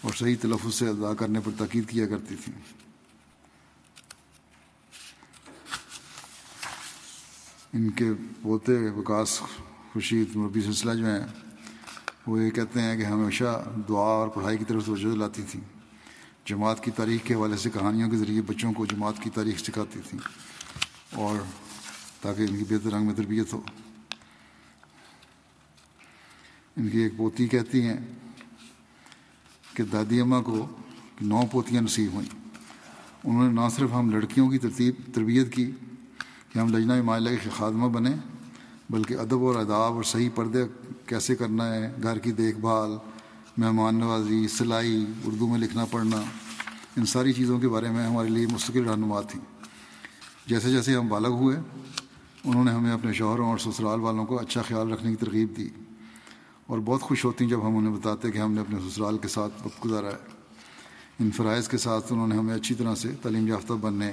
[0.01, 2.53] اور صحیح تلفظ سے ادا کرنے پر تاکید کیا کرتی تھی
[7.73, 8.11] ان کے
[8.43, 9.41] پوتے وکاس
[9.93, 11.27] خورشید مربی سلسلہ جو ہیں،
[12.27, 15.61] وہ یہ کہتے ہیں کہ ہمیشہ دعا اور پڑھائی کی طرف توجہ لاتی تھیں۔
[16.45, 20.01] جماعت کی تاریخ کے حوالے سے کہانیوں کے ذریعے بچوں کو جماعت کی تاریخ سکھاتی
[20.09, 20.21] تھیں
[21.15, 21.39] اور
[22.21, 23.61] تاکہ ان کی بہتر رنگ میں تربیت ہو۔
[26.79, 27.97] ان کی ایک پوتی کہتی ہیں
[29.75, 30.67] کہ دادی اماں کو
[31.21, 32.39] نو پوتیاں نصیب ہوئیں۔
[33.25, 35.71] انہوں نے نہ صرف ہم لڑکیوں کی ترتیب، تربیت کی
[36.53, 38.17] کہ ہم لجنہ معاہلہ کے خادمہ بنیں،
[38.91, 40.65] بلکہ ادب اور اداب اور صحیح پردے
[41.07, 42.91] کیسے کرنا ہے، گھر کی دیکھ بھال،
[43.57, 46.23] مہمان نوازی، سلائی، اردو میں لکھنا پڑھنا،
[46.97, 49.45] ان ساری چیزوں کے بارے میں ہمارے لیے مستقل رہنما تھیں۔
[50.47, 51.57] جیسے جیسے ہم بالغ ہوئے،
[52.45, 55.69] انہوں نے ہمیں اپنے شوہروں اور سسرال والوں کو اچھا خیال رکھنے کی ترغیب دی۔
[56.69, 59.29] اور بہت خوش ہوتی ہیں جب ہم انہیں بتاتے کہ ہم نے اپنے سسرال کے
[59.29, 60.39] ساتھ وقت گزارا ہے۔
[61.19, 64.13] ان فرائض کے ساتھ انہوں نے ہمیں اچھی طرح سے تعلیم یافتہ بننے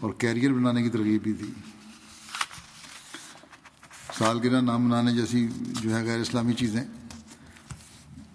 [0.00, 1.52] اور کیریئر بنانے کی ترغیب بھی دی۔
[4.18, 5.48] سالگرہ نام منانے جیسی
[5.82, 6.84] جو ہے غیر اسلامی چیزیں،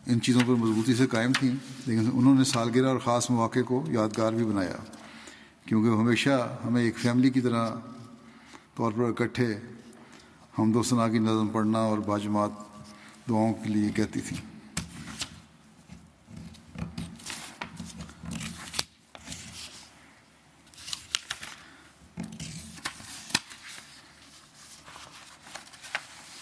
[0.06, 3.84] ان چیزوں پر مضبوطی سے قائم تھیں، لیکن انہوں نے سالگرہ اور خاص مواقع کو
[3.88, 4.78] یادگار بھی بنایا۔
[5.66, 7.70] کیونکہ ہمیشہ ہمیں ایک فیملی کی طرح
[8.76, 9.60] طور پر اکٹھے
[10.60, 12.67] ہم دو ثنا کی نظم پڑھنا اور باجماعت
[13.30, 14.38] دعاؤں کے لیے کہتی تھی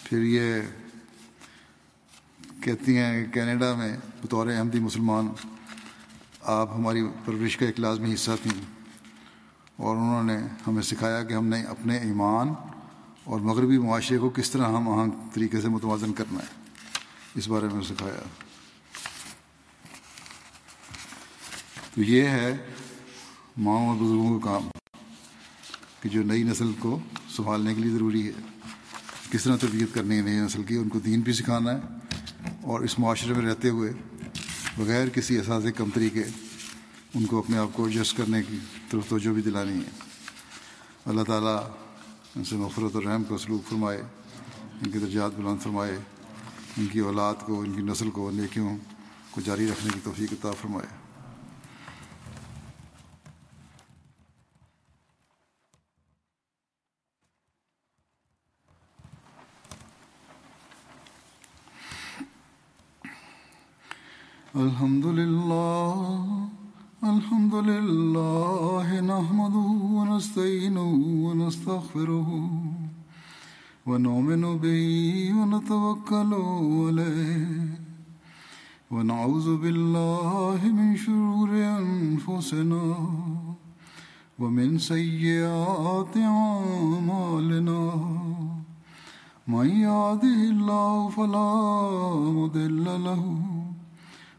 [0.02, 0.62] پھر یہ
[2.60, 5.28] کہتی ہیں کہ کینیڈا میں بطور احمدی مسلمان
[6.42, 8.60] آپ ہماری پرورش کا ایک لازمی حصہ تھیں
[9.76, 12.48] اور انہوں نے ہمیں سکھایا کہ ہم نے اپنے ایمان
[13.24, 16.65] اور مغربی معاشرے کو کس طرح ہم آہنگ طریقے سے متوازن کرنا ہے۔
[17.36, 18.20] اس بارے میں سکھایا۔
[21.94, 22.56] تو یہ ہے
[23.56, 24.68] ماؤں اور بزرگوں کا کام
[26.00, 26.98] کہ جو نئی نسل کو
[27.30, 28.32] سنبھالنے کے لیے ضروری ہے۔
[29.30, 31.78] کس طرح تربیت کرنی ہے نئی نسل کی، ان کو دین بھی سکھانا ہے
[32.62, 33.92] اور اس معاشرے میں رہتے ہوئے
[34.76, 36.24] بغیر کسی احساس کم طریقے
[37.14, 38.58] ان کو اپنے آپ کو ایڈجسٹ کرنے کی
[38.90, 39.90] طرف توجہ بھی دلانی ہے۔
[41.04, 41.70] اللہ تعالیٰ
[42.36, 44.02] ان سے نفرت اور رحم کو سلوک فرمائے،
[44.82, 45.98] ان کے درجات بلند فرمائے۔
[46.78, 48.76] ان کی اولاد کو، ان کی نسل کو، نیکیوں
[49.30, 50.86] کو جاری رکھنے کی توفیق عطا فرمائے۔
[64.54, 66.46] الحمد لله
[67.02, 70.92] الحمد لله نحمده ونستعينه
[71.26, 72.46] ونستغفره
[73.86, 77.68] ونؤمن به ونتوكل عليه
[78.90, 82.96] ونعوذ بالله من شرور أنفسنا
[84.38, 87.82] ومن سيئات أعمالنا
[89.48, 91.50] من يهده الله فلا
[92.38, 93.22] مضل له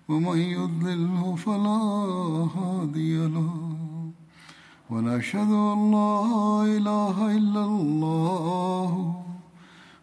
[0.09, 1.79] ومن يضلله فلا
[2.57, 3.53] هادي له
[4.89, 6.19] ونشهد ان لا
[6.77, 9.26] اله الا الله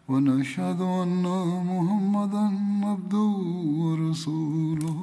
[0.09, 1.25] ونشهد ان
[1.71, 2.45] محمدا
[2.89, 3.33] عبده
[3.81, 4.99] ورسوله.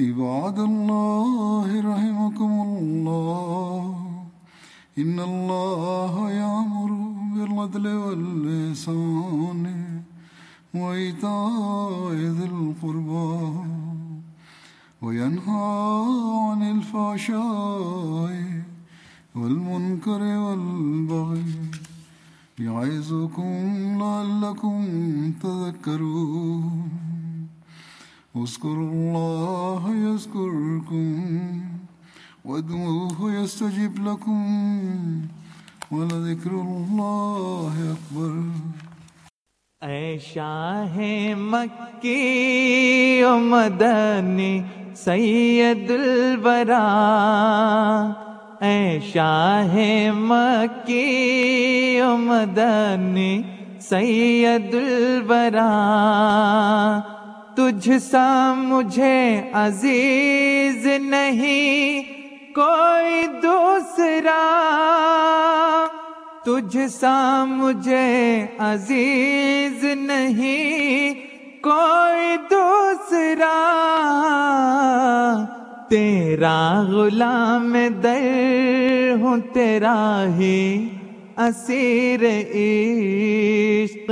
[0.00, 3.82] عباد الله رحمكم الله.
[4.98, 6.90] ان الله يامر
[7.34, 9.64] بالعدل واللسان
[10.74, 13.36] وإيتاء ذي القربى
[15.02, 15.68] وينهى
[16.48, 18.34] عن الفحشاء
[19.34, 21.44] والمنكر والبغي.
[22.60, 24.86] يعظكم لعلكم
[25.42, 26.86] تذكرون.
[28.36, 31.60] اذكروا الله يذكركم
[32.44, 34.44] وادعوه يستجب لكم
[35.92, 38.32] ولذكر الله أكبر.
[39.82, 40.96] اے شاہ
[41.36, 44.62] مکی و مدنی
[44.94, 46.86] سید البرا
[48.60, 49.74] اے شاہ
[50.14, 53.42] مکی و مدنی
[53.80, 55.66] سید البرا
[57.56, 62.02] تجھ سا مجھے عزیز نہیں
[62.54, 64.40] کوئی دوسرا۔
[66.44, 71.14] تجھ سا مجھے عزیز نہیں
[71.62, 73.85] کوئی دوسرا۔
[75.88, 80.88] تیرا غلام در ہوں، تیرا ہی
[81.36, 84.10] اسیر عشق۔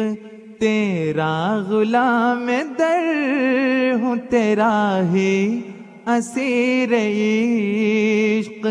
[0.60, 5.60] تیرا غلام در ہوں، تیرا ہی
[6.06, 8.66] اسیر عشق۔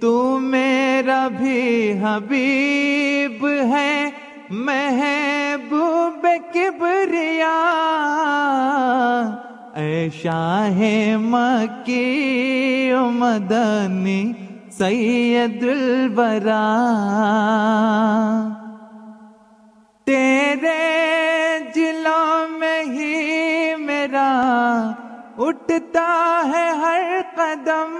[0.00, 4.10] تو میرا بھی حبیب ہے،
[4.50, 7.72] محبوب کبریا۔
[9.76, 10.78] اے شاہ
[11.20, 14.20] مکی و مدنی
[14.72, 16.62] سید البرا
[20.06, 20.78] تیرے
[21.74, 24.30] جلوں میں ہی میرا
[25.38, 26.08] اٹھتا
[26.52, 27.94] ہے ہر قدم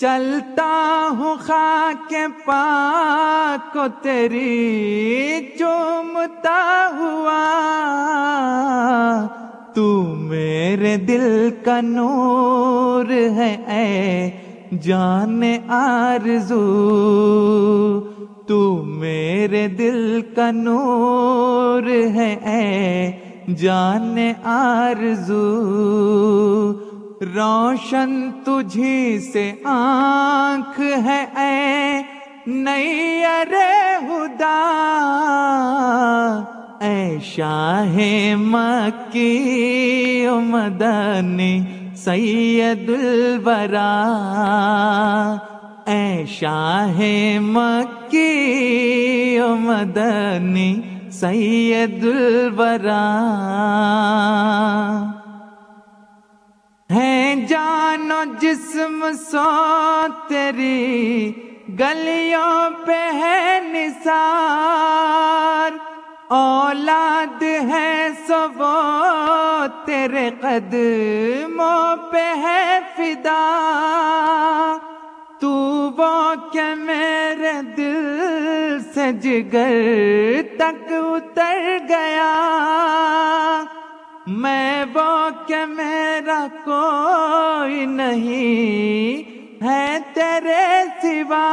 [0.00, 0.72] چلتا
[1.18, 2.12] ہوں خاک
[2.44, 6.60] پاک کو تیری چومتا
[6.98, 7.38] ہوا
[9.78, 14.30] تو میرے دل کا نور ہے، اے
[14.82, 16.58] جان آرزو،
[18.46, 21.82] تو میرے دل کا نور
[22.14, 23.10] ہے، اے
[23.54, 25.44] جان آرزو۔
[27.36, 32.02] روشن تجھی سے آنکھ ہے، اے
[32.46, 34.56] نئی ارے ہدا
[36.86, 37.96] اے شاہ
[38.38, 41.60] مکی و مدنی
[42.04, 43.92] سید البرا
[45.86, 47.00] اے شاہ
[47.42, 50.70] مکی و مدنی
[51.20, 53.02] سید البرا
[56.90, 59.48] ہے جانو جسم سو
[60.28, 61.32] تیری
[61.80, 65.87] گلیوں پہ ہے نثار
[66.28, 73.44] اولاد ہے سو تیرے قدموں پہ ہے فدا۔
[75.40, 75.50] تو
[75.96, 82.32] وہ کہ میرے دل سے جگر تک اتر گیا۔
[84.26, 89.22] میں وہ کہ میرا کوئی نہیں
[89.64, 91.48] ہے تیرے سوا۔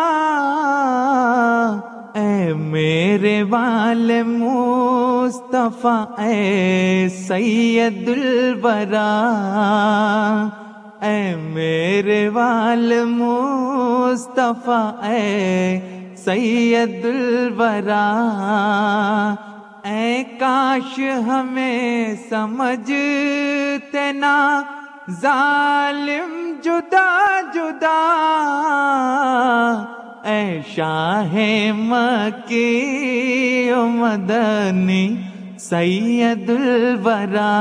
[2.19, 9.09] اے میرے وال مصطفیٰ، اے سید الورا،
[11.07, 15.25] اے میرے وال مصطفیٰ، اے
[16.25, 18.05] سید الورا،
[19.89, 24.37] اے کاش ہمیں سمجھتے نا،
[25.21, 26.31] ظالم
[26.63, 27.09] جدا
[27.53, 27.99] جدا
[30.31, 31.33] اے شاہ
[31.75, 32.61] مکی
[33.71, 35.05] و مدنی
[35.59, 37.51] سید الورا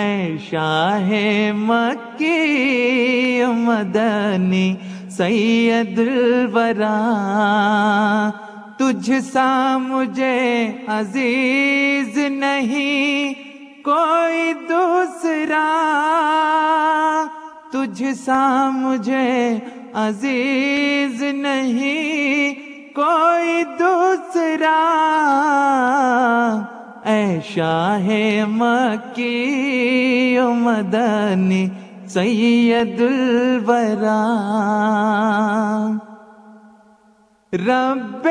[0.00, 1.10] اے شاہ
[1.54, 4.74] مکی و مدنی
[5.16, 6.94] سید الورا
[8.78, 10.38] تجھ سا مجھے
[10.88, 13.34] عزیز نہیں
[13.84, 15.66] کوئی دوسرا
[17.72, 18.40] تجھ سا
[18.74, 19.28] مجھے
[19.94, 22.54] عزیز نہیں،
[22.94, 24.76] کوئی دوسرا۔
[27.04, 28.08] اے شاہ
[28.48, 31.68] مکی و مدنی
[32.08, 34.20] سید الورا۔
[37.52, 38.28] رب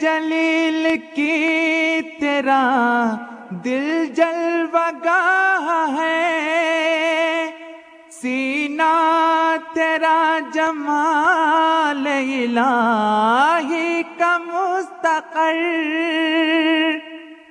[0.00, 3.16] جلیل کی تیرا
[3.50, 7.47] دل جلوہ گاہ ہے۔
[8.22, 15.56] سینہ تیرا جمال الہی کا مستقر۔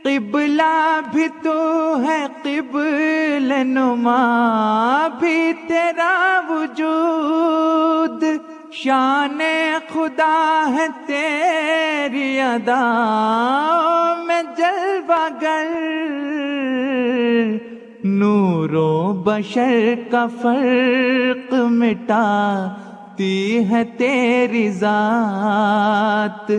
[0.03, 8.23] قبلہ بھی تو ہے، قبل نما بھی تیرا وجود۔
[8.71, 9.39] شان
[9.93, 12.83] خدا ہے تیری ادا
[14.27, 15.67] میں جلوہ گر۔
[18.03, 26.51] نور و بشر کا فرق مٹاتی ہے تیری ذات۔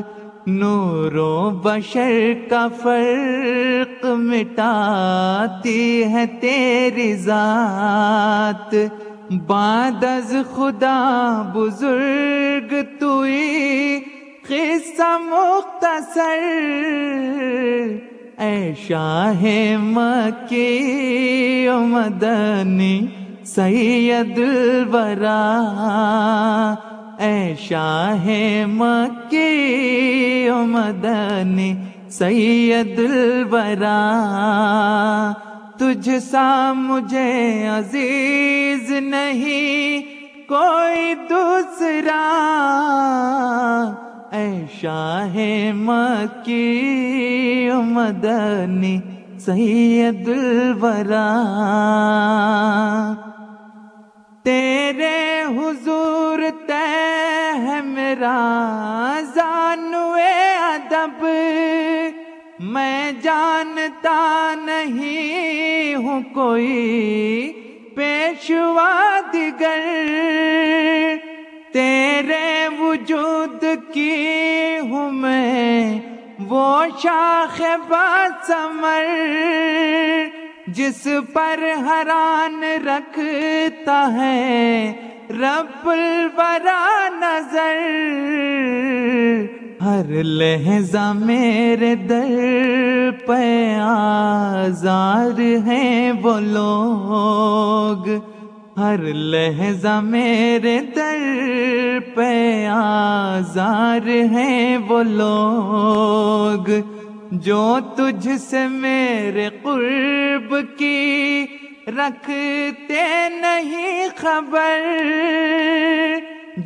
[0.47, 8.75] نور و بشر کا فرق مٹاتی ہے تیری ذات۔
[9.47, 14.01] بعد از خدا بزرگ توئی
[14.49, 16.39] قصہ مختصر۔
[18.39, 19.43] اے شاہ
[19.79, 22.97] مکی و مدنی
[23.47, 25.39] سید الورا
[27.19, 28.27] اے شاہ
[28.69, 31.73] مکی و مدنی
[32.19, 33.99] سید الورا
[35.79, 37.31] تجھ سا مجھے
[37.69, 40.03] عزیز نہیں
[40.49, 42.23] کوئی دوسرا
[44.33, 45.37] اے شاہ
[45.75, 48.97] مکی مدنی
[49.41, 51.23] سید الورا
[54.45, 55.17] تیرے
[55.57, 56.83] حضور تے
[57.65, 58.37] ہے میرا
[59.35, 61.25] زانوے ادب
[62.73, 64.19] میں جانتا
[64.65, 67.53] نہیں ہوں کوئی
[67.97, 68.93] پیشوا
[69.33, 69.87] دیگر
[71.79, 74.25] تیرے وجود کی
[74.81, 76.01] ہوں میں،
[76.49, 79.05] وہ شاخ باسمر
[80.67, 84.93] جس پر حران رکھتا ہے،
[85.31, 87.77] رب الورا نظر۔
[89.83, 98.38] ہر لہجہ میرے در پہ آزار ہیں وہ لوگ۔
[98.79, 106.69] ہر لہجہ میرے در پہ آزار ہیں وہ لوگ
[107.45, 107.65] جو
[107.97, 111.47] تجھ سے میرے قرب کی
[111.89, 114.87] رکھتے نہیں خبر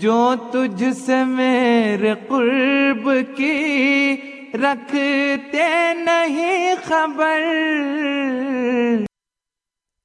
[0.00, 0.20] جو
[0.52, 4.16] تجھ سے میرے قرب کی
[4.62, 5.68] رکھتے
[6.04, 7.40] نہیں خبر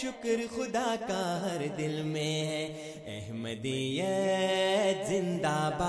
[0.00, 2.64] شکر خدا کا ہر دل میں ہے۔
[3.16, 5.88] احمدیت زندہ باد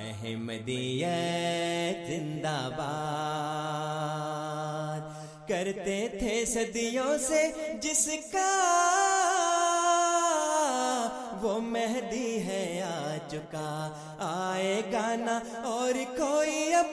[0.00, 3.98] احمدیت زندہ باد
[5.48, 7.42] کرتے تھے صدیوں سے
[7.82, 8.52] جس کا
[11.42, 12.86] وہ مہدی ہے آ
[13.30, 13.70] چکا
[14.28, 15.36] آئے گانا
[15.68, 16.92] اور کوئی اب